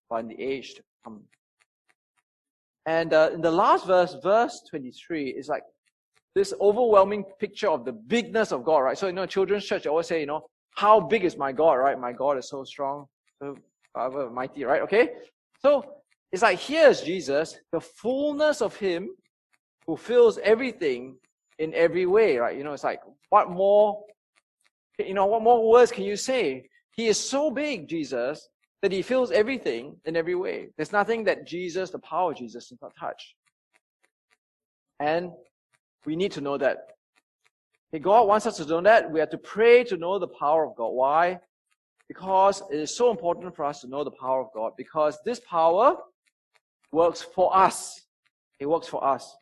but 0.08 0.20
in 0.20 0.28
the 0.28 0.40
age 0.40 0.74
to 0.74 0.82
come. 1.04 1.22
And 2.86 3.12
uh, 3.12 3.30
in 3.32 3.40
the 3.40 3.50
last 3.50 3.86
verse, 3.86 4.16
verse 4.22 4.62
23, 4.70 5.30
is 5.30 5.48
like 5.48 5.62
this 6.34 6.52
overwhelming 6.60 7.24
picture 7.38 7.68
of 7.68 7.84
the 7.84 7.92
bigness 7.92 8.52
of 8.52 8.64
God, 8.64 8.78
right? 8.78 8.98
So, 8.98 9.06
you 9.06 9.12
know, 9.12 9.26
children's 9.26 9.64
church 9.64 9.86
always 9.86 10.06
say, 10.06 10.20
you 10.20 10.26
know, 10.26 10.46
how 10.74 10.98
big 10.98 11.24
is 11.24 11.36
my 11.36 11.52
God, 11.52 11.74
right? 11.74 11.98
My 11.98 12.12
God 12.12 12.38
is 12.38 12.48
so 12.48 12.64
strong, 12.64 13.06
so 13.40 13.56
mighty, 14.32 14.64
right? 14.64 14.82
Okay? 14.82 15.10
So, 15.60 16.01
it's 16.32 16.42
like 16.42 16.58
here's 16.58 17.02
Jesus, 17.02 17.56
the 17.70 17.80
fullness 17.80 18.62
of 18.62 18.74
Him 18.76 19.10
who 19.86 19.96
fills 19.96 20.38
everything 20.38 21.16
in 21.58 21.74
every 21.74 22.06
way, 22.06 22.38
right? 22.38 22.56
You 22.56 22.64
know, 22.64 22.72
it's 22.72 22.84
like, 22.84 23.00
what 23.28 23.50
more, 23.50 24.02
you 24.98 25.14
know, 25.14 25.26
what 25.26 25.42
more 25.42 25.68
words 25.68 25.92
can 25.92 26.04
you 26.04 26.16
say? 26.16 26.64
He 26.94 27.06
is 27.06 27.18
so 27.18 27.50
big, 27.50 27.88
Jesus, 27.88 28.48
that 28.82 28.92
he 28.92 29.00
fills 29.02 29.30
everything 29.30 29.96
in 30.04 30.16
every 30.16 30.34
way. 30.34 30.68
There's 30.76 30.92
nothing 30.92 31.24
that 31.24 31.46
Jesus, 31.46 31.90
the 31.90 31.98
power 32.00 32.32
of 32.32 32.38
Jesus, 32.38 32.68
does 32.68 32.78
not 32.82 32.92
touch. 32.98 33.34
And 35.00 35.30
we 36.04 36.16
need 36.16 36.32
to 36.32 36.40
know 36.40 36.58
that. 36.58 36.78
Okay, 37.94 38.02
God 38.02 38.26
wants 38.26 38.46
us 38.46 38.56
to 38.56 38.66
know 38.66 38.80
that. 38.82 39.10
We 39.10 39.20
have 39.20 39.30
to 39.30 39.38
pray 39.38 39.84
to 39.84 39.96
know 39.96 40.18
the 40.18 40.28
power 40.28 40.66
of 40.66 40.76
God. 40.76 40.88
Why? 40.88 41.38
Because 42.08 42.62
it 42.70 42.78
is 42.78 42.94
so 42.94 43.10
important 43.10 43.54
for 43.54 43.64
us 43.64 43.80
to 43.82 43.88
know 43.88 44.04
the 44.04 44.10
power 44.10 44.40
of 44.40 44.48
God. 44.54 44.72
Because 44.76 45.18
this 45.24 45.40
power 45.40 45.96
works 46.92 47.22
for 47.22 47.54
us. 47.56 48.00
It 48.60 48.66
works 48.66 48.86
for 48.86 49.04
us. 49.04 49.36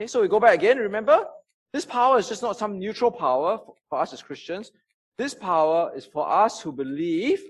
Okay, 0.00 0.06
so 0.06 0.22
we 0.22 0.28
go 0.28 0.40
back 0.40 0.54
again. 0.54 0.78
Remember, 0.78 1.26
this 1.72 1.84
power 1.84 2.18
is 2.18 2.28
just 2.28 2.42
not 2.42 2.56
some 2.56 2.78
neutral 2.78 3.10
power 3.10 3.58
for 3.90 4.00
us 4.00 4.12
as 4.12 4.22
Christians. 4.22 4.72
This 5.18 5.34
power 5.34 5.92
is 5.94 6.06
for 6.06 6.30
us 6.30 6.60
who 6.60 6.72
believe 6.72 7.42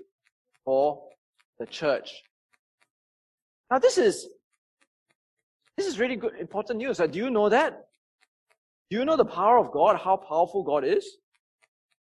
for 0.65 1.03
the 1.59 1.65
church. 1.65 2.23
Now 3.71 3.79
this 3.79 3.97
is 3.97 4.27
this 5.77 5.87
is 5.87 5.99
really 5.99 6.15
good 6.15 6.35
important 6.39 6.77
news. 6.77 6.97
Do 6.97 7.19
you 7.19 7.29
know 7.29 7.49
that? 7.49 7.85
Do 8.89 8.97
you 8.97 9.05
know 9.05 9.15
the 9.15 9.25
power 9.25 9.57
of 9.57 9.71
God, 9.71 9.97
how 9.97 10.17
powerful 10.17 10.63
God 10.63 10.83
is? 10.83 11.17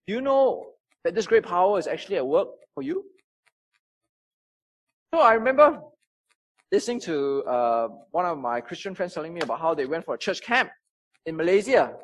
Do 0.06 0.14
you 0.14 0.20
know 0.20 0.74
that 1.04 1.14
this 1.14 1.26
great 1.26 1.44
power 1.44 1.78
is 1.78 1.86
actually 1.86 2.16
at 2.16 2.26
work 2.26 2.48
for 2.74 2.82
you? 2.82 3.04
So 5.12 5.20
I 5.20 5.34
remember 5.34 5.80
listening 6.70 7.00
to 7.00 7.42
uh, 7.44 7.88
one 8.10 8.26
of 8.26 8.38
my 8.38 8.60
Christian 8.60 8.94
friends 8.94 9.14
telling 9.14 9.32
me 9.32 9.40
about 9.40 9.60
how 9.60 9.74
they 9.74 9.86
went 9.86 10.04
for 10.04 10.14
a 10.14 10.18
church 10.18 10.42
camp 10.42 10.70
in 11.26 11.36
Malaysia. 11.36 11.94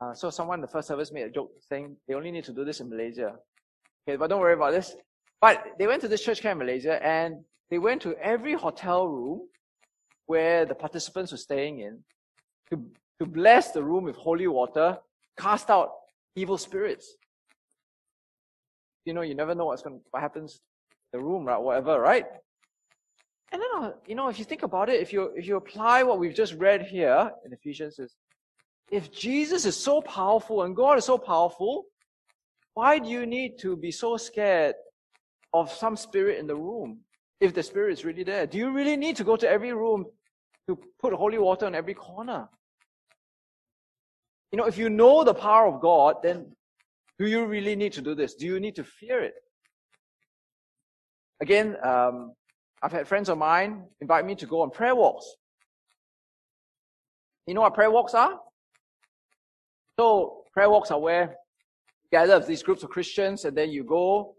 Uh, 0.00 0.14
so 0.14 0.30
someone 0.30 0.58
in 0.58 0.62
the 0.62 0.68
first 0.68 0.88
service 0.88 1.12
made 1.12 1.22
a 1.22 1.30
joke 1.30 1.50
saying 1.68 1.96
they 2.06 2.14
only 2.14 2.30
need 2.30 2.44
to 2.44 2.52
do 2.52 2.64
this 2.64 2.80
in 2.80 2.88
Malaysia. 2.88 3.34
Okay, 4.08 4.16
but 4.16 4.28
don't 4.28 4.40
worry 4.40 4.54
about 4.54 4.72
this. 4.72 4.96
But 5.40 5.72
they 5.78 5.86
went 5.86 6.00
to 6.02 6.08
this 6.08 6.22
church 6.22 6.40
camp 6.40 6.60
in 6.60 6.66
Malaysia 6.66 7.04
and 7.04 7.44
they 7.70 7.78
went 7.78 8.00
to 8.02 8.14
every 8.16 8.54
hotel 8.54 9.06
room 9.06 9.42
where 10.26 10.64
the 10.64 10.74
participants 10.74 11.32
were 11.32 11.38
staying 11.38 11.80
in 11.80 11.98
to, 12.70 12.82
to 13.18 13.26
bless 13.26 13.72
the 13.72 13.82
room 13.82 14.04
with 14.04 14.16
holy 14.16 14.46
water, 14.46 14.98
cast 15.38 15.68
out 15.68 15.90
evil 16.36 16.58
spirits. 16.58 17.16
You 19.04 19.14
know, 19.14 19.22
you 19.22 19.34
never 19.34 19.54
know 19.54 19.66
what's 19.66 19.82
going 19.82 20.00
what 20.10 20.22
happens 20.22 20.60
in 21.12 21.20
the 21.20 21.24
room, 21.24 21.44
right? 21.44 21.60
Whatever, 21.60 22.00
right? 22.00 22.26
And 23.50 23.62
then, 23.62 23.82
uh, 23.82 23.92
you 24.06 24.14
know, 24.14 24.28
if 24.28 24.38
you 24.38 24.44
think 24.44 24.62
about 24.62 24.88
it, 24.88 25.00
if 25.00 25.12
you 25.12 25.32
if 25.34 25.46
you 25.46 25.56
apply 25.56 26.02
what 26.02 26.18
we've 26.18 26.34
just 26.34 26.54
read 26.54 26.82
here 26.82 27.30
in 27.44 27.52
Ephesians, 27.52 27.98
is 27.98 28.16
if 28.90 29.10
Jesus 29.10 29.64
is 29.64 29.76
so 29.76 30.02
powerful 30.02 30.62
and 30.62 30.76
God 30.76 30.98
is 30.98 31.04
so 31.04 31.16
powerful, 31.16 31.86
why 32.74 32.98
do 32.98 33.08
you 33.08 33.26
need 33.26 33.58
to 33.60 33.76
be 33.76 33.90
so 33.90 34.16
scared 34.16 34.74
of 35.52 35.72
some 35.72 35.96
spirit 35.96 36.38
in 36.38 36.46
the 36.46 36.56
room 36.56 37.00
if 37.40 37.54
the 37.54 37.62
spirit 37.62 37.92
is 37.92 38.04
really 38.04 38.22
there? 38.22 38.46
Do 38.46 38.58
you 38.58 38.70
really 38.70 38.96
need 38.96 39.16
to 39.16 39.24
go 39.24 39.36
to 39.36 39.48
every 39.48 39.72
room 39.72 40.04
to 40.68 40.78
put 41.00 41.14
holy 41.14 41.38
water 41.38 41.66
in 41.66 41.74
every 41.74 41.94
corner? 41.94 42.48
You 44.52 44.58
know, 44.58 44.64
if 44.66 44.78
you 44.78 44.90
know 44.90 45.24
the 45.24 45.34
power 45.34 45.66
of 45.66 45.80
God, 45.80 46.16
then 46.22 46.54
do 47.18 47.26
you 47.26 47.46
really 47.46 47.76
need 47.76 47.92
to 47.94 48.02
do 48.02 48.14
this? 48.14 48.34
Do 48.34 48.46
you 48.46 48.60
need 48.60 48.76
to 48.76 48.84
fear 48.84 49.22
it? 49.22 49.34
Again, 51.40 51.76
um, 51.82 52.32
I've 52.82 52.92
had 52.92 53.08
friends 53.08 53.28
of 53.28 53.38
mine 53.38 53.84
invite 54.00 54.24
me 54.24 54.34
to 54.36 54.46
go 54.46 54.62
on 54.62 54.70
prayer 54.70 54.94
walks. 54.94 55.26
You 57.46 57.54
know 57.54 57.62
what 57.62 57.74
prayer 57.74 57.90
walks 57.90 58.14
are? 58.14 58.38
So 59.98 60.44
prayer 60.52 60.70
walks 60.70 60.90
are 60.90 61.00
where 61.00 61.34
you 62.04 62.08
gather 62.12 62.38
these 62.40 62.62
groups 62.62 62.82
of 62.82 62.90
Christians 62.90 63.44
and 63.44 63.56
then 63.56 63.70
you 63.70 63.84
go 63.84 64.34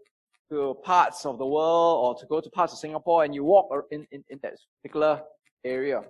to 0.50 0.76
parts 0.82 1.26
of 1.26 1.38
the 1.38 1.46
world 1.46 2.04
or 2.04 2.20
to 2.20 2.26
go 2.26 2.40
to 2.40 2.50
parts 2.50 2.72
of 2.72 2.78
Singapore 2.78 3.24
and 3.24 3.34
you 3.34 3.44
walk 3.44 3.68
in, 3.90 4.06
in, 4.10 4.24
in 4.30 4.38
that 4.42 4.54
particular 4.82 5.22
area. 5.64 6.02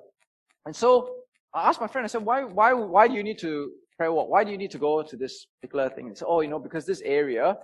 And 0.67 0.77
so 0.77 1.17
I 1.53 1.69
asked 1.69 1.81
my 1.81 1.87
friend, 1.89 2.05
I 2.05 2.09
said, 2.09 2.25
why, 2.25 2.45
why, 2.45 2.73
why 2.73 3.09
do 3.09 3.15
you 3.15 3.23
need 3.23 3.39
to 3.39 3.73
prayer 3.97 4.13
walk? 4.13 4.29
Why 4.29 4.45
do 4.45 4.51
you 4.51 4.59
need 4.59 4.71
to 4.71 4.79
go 4.79 5.03
to 5.03 5.17
this 5.17 5.47
particular 5.61 5.91
thing? 5.91 6.09
He 6.09 6.15
said, 6.15 6.27
oh, 6.29 6.43
you 6.43 6.49
know, 6.49 6.59
because 6.59 6.87
this 6.87 7.03
area 7.05 7.57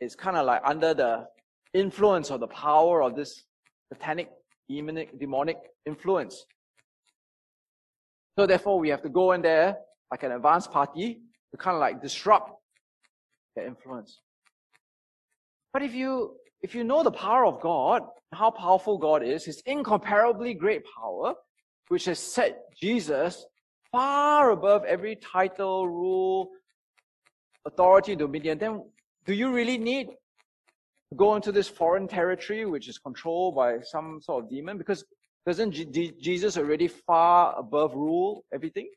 is 0.00 0.16
kind 0.16 0.36
of 0.36 0.46
like 0.46 0.62
under 0.64 0.94
the 0.94 1.26
influence 1.74 2.30
or 2.30 2.38
the 2.38 2.48
power 2.48 3.02
of 3.02 3.14
this 3.14 3.44
satanic, 3.92 4.28
demonic, 4.68 5.18
demonic 5.18 5.56
influence. 5.86 6.44
So 8.38 8.46
therefore, 8.46 8.78
we 8.78 8.88
have 8.90 9.02
to 9.02 9.08
go 9.08 9.32
in 9.32 9.42
there 9.42 9.76
like 10.10 10.22
an 10.22 10.32
advanced 10.32 10.70
party 10.70 11.20
to 11.50 11.56
kind 11.56 11.74
of 11.74 11.80
like 11.80 12.00
disrupt 12.02 12.52
their 13.56 13.66
influence. 13.66 14.20
But 15.72 15.82
if 15.82 15.94
you 15.94 16.36
if 16.60 16.74
you 16.74 16.82
know 16.84 17.02
the 17.02 17.10
power 17.10 17.46
of 17.46 17.60
God, 17.60 18.02
how 18.32 18.50
powerful 18.50 18.98
God 18.98 19.22
is, 19.22 19.44
His 19.44 19.62
incomparably 19.64 20.54
great 20.54 20.82
power, 20.98 21.34
which 21.88 22.06
has 22.06 22.18
set 22.18 22.58
Jesus 22.80 23.46
far 23.92 24.50
above 24.50 24.84
every 24.84 25.16
title, 25.16 25.88
rule, 25.88 26.50
authority, 27.64 28.16
dominion, 28.16 28.58
then 28.58 28.82
do 29.24 29.34
you 29.34 29.52
really 29.52 29.78
need 29.78 30.08
go 31.16 31.36
into 31.36 31.52
this 31.52 31.68
foreign 31.68 32.06
territory 32.06 32.66
which 32.66 32.88
is 32.88 32.98
controlled 32.98 33.54
by 33.54 33.80
some 33.80 34.20
sort 34.20 34.44
of 34.44 34.50
demon? 34.50 34.78
Because 34.78 35.04
doesn't 35.46 35.72
Jesus 36.20 36.58
already 36.58 36.88
far 36.88 37.58
above 37.58 37.94
rule 37.94 38.44
everything? 38.52 38.90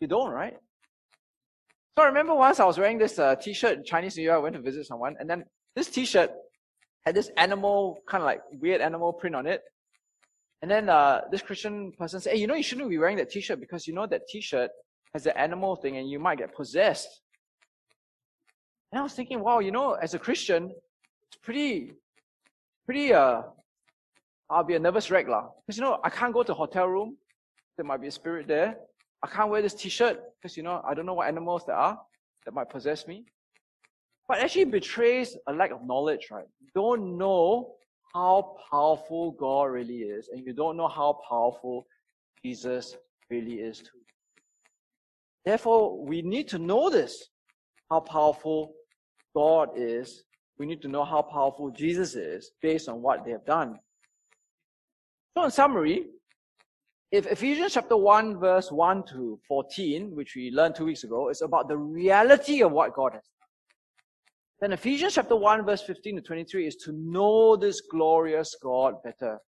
You 0.00 0.08
don't, 0.08 0.30
right? 0.30 0.56
So 1.96 2.04
I 2.04 2.06
remember 2.06 2.34
once 2.34 2.60
I 2.60 2.64
was 2.64 2.78
wearing 2.78 2.98
this 2.98 3.18
uh, 3.18 3.34
t-shirt 3.34 3.78
in 3.78 3.84
Chinese 3.84 4.16
New 4.16 4.22
Year. 4.22 4.34
I 4.34 4.38
went 4.38 4.54
to 4.54 4.62
visit 4.62 4.86
someone, 4.86 5.16
and 5.18 5.28
then 5.28 5.44
this 5.76 5.88
t-shirt 5.88 6.30
had 7.04 7.14
this 7.14 7.30
animal, 7.36 7.98
kind 8.08 8.22
of 8.22 8.26
like 8.26 8.40
weird 8.52 8.80
animal 8.80 9.12
print 9.12 9.34
on 9.34 9.46
it. 9.46 9.62
And 10.62 10.70
then 10.70 10.88
uh, 10.88 11.22
this 11.30 11.42
Christian 11.42 11.92
person 11.92 12.20
said, 12.20 12.34
"Hey, 12.34 12.38
you 12.38 12.46
know, 12.46 12.54
you 12.54 12.62
shouldn't 12.62 12.88
be 12.88 12.98
wearing 12.98 13.16
that 13.16 13.30
t-shirt 13.30 13.60
because 13.60 13.86
you 13.86 13.94
know 13.94 14.06
that 14.06 14.28
t-shirt 14.28 14.70
has 15.14 15.24
the 15.24 15.38
animal 15.38 15.76
thing, 15.76 15.96
and 15.96 16.08
you 16.08 16.18
might 16.18 16.38
get 16.38 16.54
possessed." 16.54 17.22
And 18.92 19.00
I 19.00 19.02
was 19.02 19.14
thinking, 19.14 19.40
wow, 19.40 19.60
you 19.60 19.70
know, 19.70 19.94
as 19.94 20.14
a 20.14 20.18
Christian, 20.18 20.72
pretty, 21.42 21.92
pretty. 22.86 23.12
Uh, 23.12 23.42
I'll 24.48 24.64
be 24.64 24.74
a 24.74 24.78
nervous 24.78 25.10
wreck, 25.10 25.28
lah. 25.28 25.48
Because 25.66 25.76
you 25.78 25.84
know, 25.84 25.98
I 26.02 26.10
can't 26.10 26.32
go 26.32 26.42
to 26.42 26.54
hotel 26.54 26.86
room. 26.86 27.16
There 27.76 27.84
might 27.84 28.00
be 28.00 28.08
a 28.08 28.10
spirit 28.10 28.48
there. 28.48 28.76
I 29.22 29.26
can't 29.26 29.50
wear 29.50 29.62
this 29.62 29.74
t-shirt 29.74 30.18
because, 30.36 30.56
you 30.56 30.62
know, 30.62 30.82
I 30.86 30.94
don't 30.94 31.06
know 31.06 31.14
what 31.14 31.28
animals 31.28 31.64
there 31.66 31.76
are 31.76 31.98
that 32.44 32.54
might 32.54 32.70
possess 32.70 33.06
me. 33.06 33.24
But 34.26 34.38
actually 34.38 34.64
betrays 34.64 35.36
a 35.46 35.52
lack 35.52 35.70
of 35.72 35.86
knowledge, 35.86 36.28
right? 36.30 36.46
You 36.60 36.68
don't 36.74 37.18
know 37.18 37.74
how 38.14 38.56
powerful 38.70 39.32
God 39.32 39.64
really 39.64 39.98
is, 39.98 40.28
and 40.28 40.44
you 40.44 40.52
don't 40.52 40.76
know 40.76 40.88
how 40.88 41.20
powerful 41.28 41.86
Jesus 42.44 42.96
really 43.28 43.54
is 43.54 43.78
too. 43.80 44.00
Therefore, 45.44 46.04
we 46.04 46.22
need 46.22 46.48
to 46.48 46.58
know 46.58 46.90
this, 46.90 47.28
how 47.90 48.00
powerful 48.00 48.74
God 49.34 49.70
is. 49.76 50.24
We 50.60 50.66
need 50.66 50.82
to 50.82 50.88
know 50.88 51.06
how 51.06 51.22
powerful 51.22 51.70
Jesus 51.70 52.14
is 52.14 52.50
based 52.60 52.86
on 52.86 53.00
what 53.00 53.24
they 53.24 53.30
have 53.30 53.46
done. 53.46 53.78
So 55.34 55.44
in 55.44 55.50
summary, 55.50 56.04
if 57.10 57.26
Ephesians 57.26 57.72
chapter 57.72 57.96
1, 57.96 58.38
verse 58.38 58.70
1 58.70 59.04
to 59.06 59.40
14, 59.48 60.14
which 60.14 60.36
we 60.36 60.50
learned 60.50 60.74
two 60.74 60.84
weeks 60.84 61.02
ago, 61.02 61.30
is 61.30 61.40
about 61.40 61.68
the 61.68 61.78
reality 61.78 62.60
of 62.60 62.72
what 62.72 62.94
God 62.94 63.14
has 63.14 63.22
done, 63.22 63.48
then 64.60 64.72
Ephesians 64.74 65.14
chapter 65.14 65.34
1, 65.34 65.64
verse 65.64 65.80
15 65.80 66.16
to 66.16 66.20
23 66.20 66.66
is 66.66 66.76
to 66.76 66.92
know 66.92 67.56
this 67.56 67.80
glorious 67.80 68.54
God 68.62 69.02
better. 69.02 69.38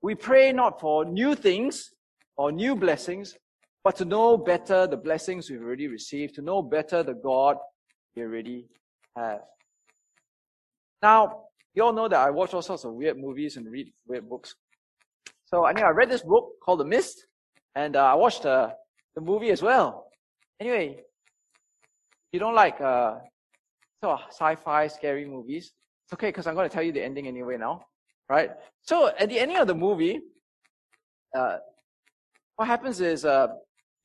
We 0.00 0.14
pray 0.14 0.50
not 0.50 0.80
for 0.80 1.04
new 1.04 1.34
things 1.34 1.90
or 2.38 2.50
new 2.50 2.74
blessings, 2.74 3.36
but 3.84 3.96
to 3.96 4.06
know 4.06 4.38
better 4.38 4.86
the 4.86 4.96
blessings 4.96 5.50
we've 5.50 5.60
already 5.60 5.88
received, 5.88 6.36
to 6.36 6.42
know 6.42 6.62
better 6.62 7.02
the 7.02 7.12
God 7.12 7.58
we 8.16 8.22
already 8.22 8.64
have. 9.14 9.40
Now, 11.02 11.44
you 11.74 11.82
all 11.84 11.92
know 11.92 12.08
that 12.08 12.18
I 12.18 12.30
watch 12.30 12.52
all 12.54 12.62
sorts 12.62 12.84
of 12.84 12.92
weird 12.92 13.18
movies 13.18 13.56
and 13.56 13.70
read 13.70 13.92
weird 14.06 14.28
books. 14.28 14.54
So 15.46 15.64
I 15.64 15.72
know 15.72 15.82
I 15.82 15.90
read 15.90 16.10
this 16.10 16.22
book 16.22 16.52
called 16.62 16.80
The 16.80 16.84
Mist, 16.84 17.26
and 17.74 17.96
uh, 17.96 18.04
I 18.04 18.14
watched 18.14 18.44
uh, 18.46 18.70
the 19.14 19.20
movie 19.20 19.50
as 19.50 19.62
well. 19.62 20.06
Anyway, 20.60 21.00
you 22.32 22.38
don't 22.38 22.54
like 22.54 22.80
uh, 22.80 23.16
sort 24.02 24.20
of 24.20 24.26
sci-fi 24.30 24.86
scary 24.88 25.24
movies, 25.24 25.72
it's 26.10 26.14
okay 26.14 26.28
because 26.28 26.48
I'm 26.48 26.54
going 26.54 26.68
to 26.68 26.74
tell 26.74 26.82
you 26.82 26.90
the 26.90 27.04
ending 27.04 27.28
anyway 27.28 27.56
now, 27.56 27.84
right? 28.28 28.50
So 28.82 29.12
at 29.16 29.28
the 29.28 29.38
ending 29.38 29.58
of 29.58 29.68
the 29.68 29.76
movie, 29.76 30.20
uh, 31.36 31.58
what 32.56 32.66
happens 32.66 33.00
is 33.00 33.24
uh, 33.24 33.46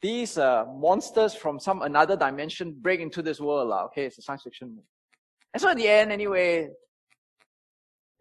these 0.03 0.37
uh, 0.37 0.65
monsters 0.71 1.33
from 1.33 1.59
some 1.59 1.81
another 1.81 2.15
dimension 2.15 2.75
break 2.79 2.99
into 2.99 3.23
this 3.23 3.39
world. 3.39 3.71
Uh, 3.71 3.85
okay, 3.85 4.05
it's 4.05 4.19
a 4.19 4.21
science 4.21 4.43
fiction 4.43 4.69
movie. 4.69 4.87
And 5.51 5.59
so 5.59 5.69
at 5.69 5.77
the 5.77 5.87
end, 5.87 6.11
anyway, 6.11 6.69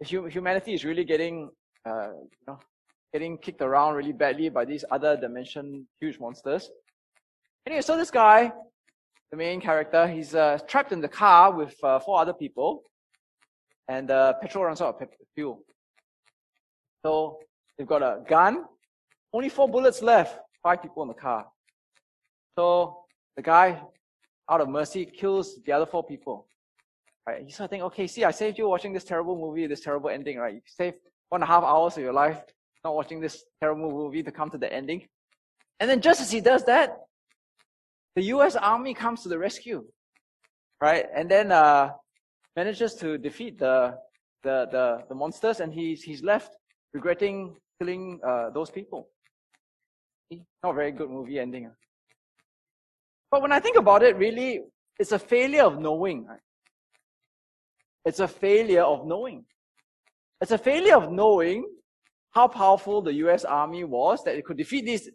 humanity 0.00 0.74
is 0.74 0.84
really 0.84 1.04
getting, 1.04 1.50
uh, 1.86 2.08
you 2.12 2.44
know, 2.46 2.58
getting 3.12 3.38
kicked 3.38 3.62
around 3.62 3.94
really 3.94 4.12
badly 4.12 4.48
by 4.48 4.64
these 4.64 4.84
other 4.90 5.16
dimension 5.16 5.86
huge 6.00 6.18
monsters. 6.18 6.70
Anyway, 7.66 7.80
so 7.80 7.96
this 7.96 8.10
guy, 8.10 8.52
the 9.30 9.36
main 9.36 9.60
character, 9.60 10.06
he's 10.06 10.34
uh, 10.34 10.58
trapped 10.66 10.92
in 10.92 11.00
the 11.00 11.08
car 11.08 11.52
with 11.52 11.74
uh, 11.82 11.98
four 12.00 12.20
other 12.20 12.34
people, 12.34 12.82
and 13.88 14.10
uh, 14.10 14.34
petrol 14.40 14.64
runs 14.64 14.80
out 14.80 15.00
of 15.00 15.08
fuel. 15.34 15.60
So 17.04 17.38
they've 17.76 17.86
got 17.86 18.02
a 18.02 18.22
gun, 18.28 18.64
only 19.32 19.48
four 19.48 19.68
bullets 19.68 20.02
left, 20.02 20.38
five 20.62 20.82
people 20.82 21.02
in 21.02 21.08
the 21.08 21.14
car. 21.14 21.46
So 22.58 23.04
the 23.36 23.42
guy, 23.42 23.80
out 24.50 24.60
of 24.60 24.68
mercy, 24.68 25.04
kills 25.04 25.60
the 25.64 25.72
other 25.72 25.86
four 25.86 26.04
people. 26.04 26.46
Right? 27.26 27.42
You 27.42 27.50
start 27.50 27.70
thinking, 27.70 27.86
okay, 27.86 28.06
see, 28.06 28.24
I 28.24 28.30
saved 28.30 28.58
you 28.58 28.68
watching 28.68 28.92
this 28.92 29.04
terrible 29.04 29.38
movie, 29.38 29.66
this 29.66 29.80
terrible 29.80 30.10
ending, 30.10 30.38
right? 30.38 30.54
You 30.54 30.60
saved 30.66 30.96
one 31.30 31.42
and 31.42 31.48
a 31.48 31.52
half 31.52 31.64
hours 31.64 31.96
of 31.96 32.02
your 32.02 32.12
life 32.12 32.42
not 32.84 32.94
watching 32.94 33.20
this 33.20 33.44
terrible 33.60 33.90
movie 33.90 34.22
to 34.22 34.30
come 34.30 34.50
to 34.50 34.58
the 34.58 34.72
ending. 34.72 35.08
And 35.80 35.88
then 35.90 36.00
just 36.00 36.20
as 36.20 36.30
he 36.30 36.40
does 36.40 36.64
that, 36.66 36.98
the 38.14 38.22
US 38.34 38.54
Army 38.56 38.94
comes 38.94 39.22
to 39.22 39.28
the 39.28 39.38
rescue, 39.38 39.84
right? 40.80 41.06
And 41.14 41.28
then 41.28 41.50
uh, 41.50 41.90
manages 42.54 42.94
to 42.96 43.18
defeat 43.18 43.58
the, 43.58 43.96
the, 44.42 44.68
the, 44.70 44.98
the 45.08 45.14
monsters, 45.14 45.60
and 45.60 45.72
he's, 45.72 46.02
he's 46.02 46.22
left 46.22 46.54
regretting 46.92 47.56
killing 47.80 48.20
uh, 48.24 48.50
those 48.50 48.70
people. 48.70 49.08
Not 50.62 50.70
a 50.70 50.74
very 50.74 50.92
good 50.92 51.10
movie 51.10 51.40
ending. 51.40 51.70
But 53.30 53.42
when 53.42 53.50
I 53.50 53.58
think 53.58 53.76
about 53.76 54.02
it, 54.02 54.16
really, 54.16 54.60
it's 54.98 55.12
a 55.12 55.18
failure 55.18 55.64
of 55.64 55.80
knowing. 55.80 56.26
Right? 56.26 56.38
It's 58.04 58.20
a 58.20 58.28
failure 58.28 58.82
of 58.82 59.06
knowing. 59.06 59.44
It's 60.40 60.52
a 60.52 60.58
failure 60.58 60.96
of 60.96 61.10
knowing 61.10 61.64
how 62.32 62.48
powerful 62.48 63.00
the 63.00 63.14
US 63.14 63.44
Army 63.44 63.84
was 63.84 64.24
that 64.24 64.36
it 64.36 64.44
could 64.44 64.56
defeat 64.56 64.84
these, 64.84 65.08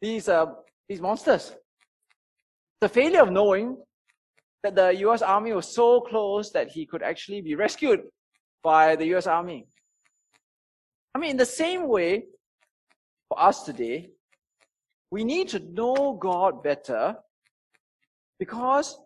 these, 0.00 0.28
uh, 0.28 0.46
these 0.88 1.00
monsters. 1.00 1.52
The 2.80 2.88
failure 2.88 3.22
of 3.22 3.32
knowing 3.32 3.76
that 4.62 4.74
the 4.74 4.90
US 5.08 5.22
Army 5.22 5.52
was 5.52 5.66
so 5.66 6.00
close 6.00 6.50
that 6.52 6.68
he 6.68 6.86
could 6.86 7.02
actually 7.02 7.40
be 7.40 7.54
rescued 7.54 8.00
by 8.62 8.96
the 8.96 9.06
US 9.16 9.26
Army. 9.26 9.66
I 11.14 11.18
mean, 11.18 11.30
in 11.30 11.36
the 11.36 11.46
same 11.46 11.88
way, 11.88 12.24
for 13.28 13.40
us 13.40 13.64
today, 13.64 14.10
we 15.10 15.24
need 15.24 15.48
to 15.48 15.58
know 15.58 16.18
God 16.20 16.62
better 16.62 17.16
because 18.38 18.98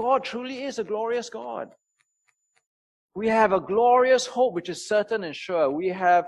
God 0.00 0.24
truly 0.24 0.64
is 0.64 0.78
a 0.78 0.84
glorious 0.84 1.30
God. 1.30 1.68
We 3.16 3.28
have 3.28 3.54
a 3.54 3.60
glorious 3.60 4.26
hope 4.26 4.52
which 4.52 4.68
is 4.68 4.86
certain 4.86 5.24
and 5.24 5.34
sure. 5.34 5.70
We 5.70 5.88
have 5.88 6.26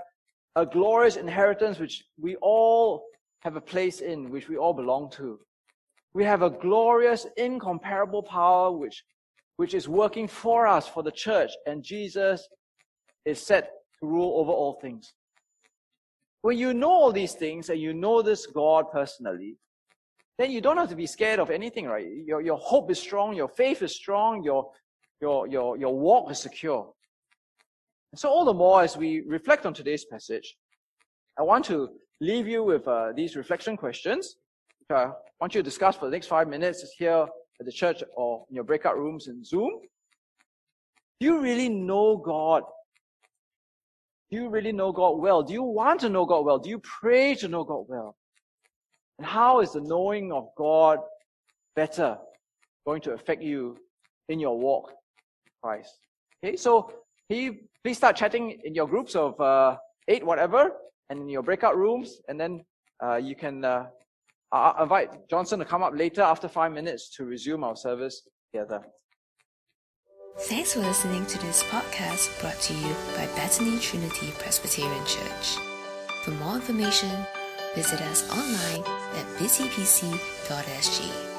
a 0.55 0.65
glorious 0.65 1.17
inheritance 1.17 1.77
which 1.77 2.03
we 2.19 2.35
all 2.37 3.05
have 3.41 3.55
a 3.55 3.61
place 3.61 3.99
in, 3.99 4.31
which 4.31 4.49
we 4.49 4.57
all 4.57 4.73
belong 4.73 5.11
to. 5.11 5.39
We 6.15 6.23
have 6.23 6.41
a 6.41 6.49
glorious, 6.49 7.27
incomparable 7.37 8.23
power 8.23 8.71
which, 8.71 9.03
which 9.57 9.75
is 9.75 9.87
working 9.87 10.27
for 10.27 10.65
us, 10.65 10.87
for 10.87 11.03
the 11.03 11.11
church, 11.11 11.51
and 11.67 11.83
Jesus 11.83 12.49
is 13.23 13.39
set 13.39 13.69
to 13.99 14.07
rule 14.07 14.39
over 14.39 14.51
all 14.51 14.79
things. 14.81 15.13
When 16.41 16.57
you 16.57 16.73
know 16.73 16.89
all 16.89 17.11
these 17.11 17.33
things 17.33 17.69
and 17.69 17.79
you 17.79 17.93
know 17.93 18.23
this 18.23 18.47
God 18.47 18.85
personally, 18.91 19.57
then 20.39 20.49
you 20.49 20.59
don't 20.59 20.77
have 20.77 20.89
to 20.89 20.95
be 20.95 21.05
scared 21.05 21.39
of 21.39 21.51
anything, 21.51 21.85
right? 21.85 22.07
Your, 22.25 22.41
your 22.41 22.57
hope 22.57 22.89
is 22.89 22.99
strong, 22.99 23.35
your 23.35 23.49
faith 23.49 23.83
is 23.83 23.95
strong, 23.95 24.43
your, 24.43 24.71
your, 25.21 25.47
your, 25.47 25.77
your 25.77 25.97
walk 25.97 26.31
is 26.31 26.39
secure. 26.39 26.91
So 28.15 28.29
all 28.29 28.45
the 28.45 28.53
more 28.53 28.81
as 28.81 28.97
we 28.97 29.21
reflect 29.27 29.65
on 29.65 29.73
today's 29.73 30.05
passage, 30.05 30.55
I 31.37 31.43
want 31.43 31.65
to 31.65 31.89
leave 32.21 32.47
you 32.47 32.63
with 32.63 32.87
uh, 32.87 33.11
these 33.15 33.35
reflection 33.35 33.77
questions, 33.77 34.37
which 34.79 34.95
I 34.97 35.11
want 35.39 35.53
you 35.53 35.59
to 35.59 35.63
discuss 35.63 35.95
for 35.95 36.05
the 36.05 36.11
next 36.11 36.27
five 36.27 36.47
minutes 36.47 36.83
here 36.97 37.27
at 37.59 37.65
the 37.65 37.71
church 37.71 38.03
or 38.15 38.45
in 38.49 38.55
your 38.55 38.63
breakout 38.63 38.97
rooms 38.97 39.27
in 39.27 39.43
Zoom. 39.43 39.79
Do 41.19 41.27
you 41.27 41.41
really 41.41 41.69
know 41.69 42.17
God 42.17 42.63
do 44.29 44.37
you 44.37 44.49
really 44.49 44.71
know 44.71 44.91
God 44.91 45.17
well? 45.17 45.41
Do 45.41 45.53
you 45.53 45.63
want 45.63 46.01
to 46.01 46.09
know 46.09 46.25
God 46.25 46.45
well? 46.45 46.59
Do 46.59 46.69
you 46.69 46.79
pray 46.79 47.33
to 47.35 47.47
know 47.47 47.63
God 47.63 47.85
well? 47.87 48.15
And 49.17 49.25
how 49.25 49.61
is 49.61 49.73
the 49.73 49.81
knowing 49.81 50.31
of 50.31 50.49
God 50.55 50.99
better 51.75 52.17
going 52.85 53.01
to 53.01 53.13
affect 53.13 53.41
you 53.41 53.77
in 54.29 54.39
your 54.39 54.57
walk 54.57 54.93
Christ? 55.61 55.93
Okay, 56.43 56.55
so 56.55 56.91
he, 57.27 57.61
please 57.83 57.97
start 57.97 58.15
chatting 58.15 58.59
in 58.63 58.73
your 58.73 58.87
groups 58.87 59.15
of 59.15 59.39
uh, 59.39 59.77
eight, 60.07 60.25
whatever, 60.25 60.71
and 61.09 61.21
in 61.21 61.29
your 61.29 61.43
breakout 61.43 61.77
rooms, 61.77 62.21
and 62.27 62.39
then 62.39 62.63
uh, 63.03 63.15
you 63.15 63.35
can 63.35 63.65
uh, 63.65 63.85
invite 64.81 65.29
Johnson 65.29 65.59
to 65.59 65.65
come 65.65 65.83
up 65.83 65.93
later 65.95 66.21
after 66.21 66.47
five 66.47 66.71
minutes 66.71 67.09
to 67.17 67.25
resume 67.25 67.63
our 67.63 67.75
service 67.75 68.27
together. 68.51 68.81
Thanks 70.43 70.73
for 70.73 70.79
listening 70.79 71.25
to 71.25 71.37
this 71.39 71.63
podcast 71.63 72.39
brought 72.39 72.59
to 72.61 72.73
you 72.73 72.95
by 73.15 73.25
Bethany 73.35 73.77
Trinity 73.79 74.31
Presbyterian 74.39 75.05
Church. 75.05 75.57
For 76.23 76.31
more 76.31 76.55
information, 76.55 77.09
visit 77.75 78.01
us 78.01 78.29
online 78.31 78.83
at 79.15 79.25
busypc.sg. 79.37 81.38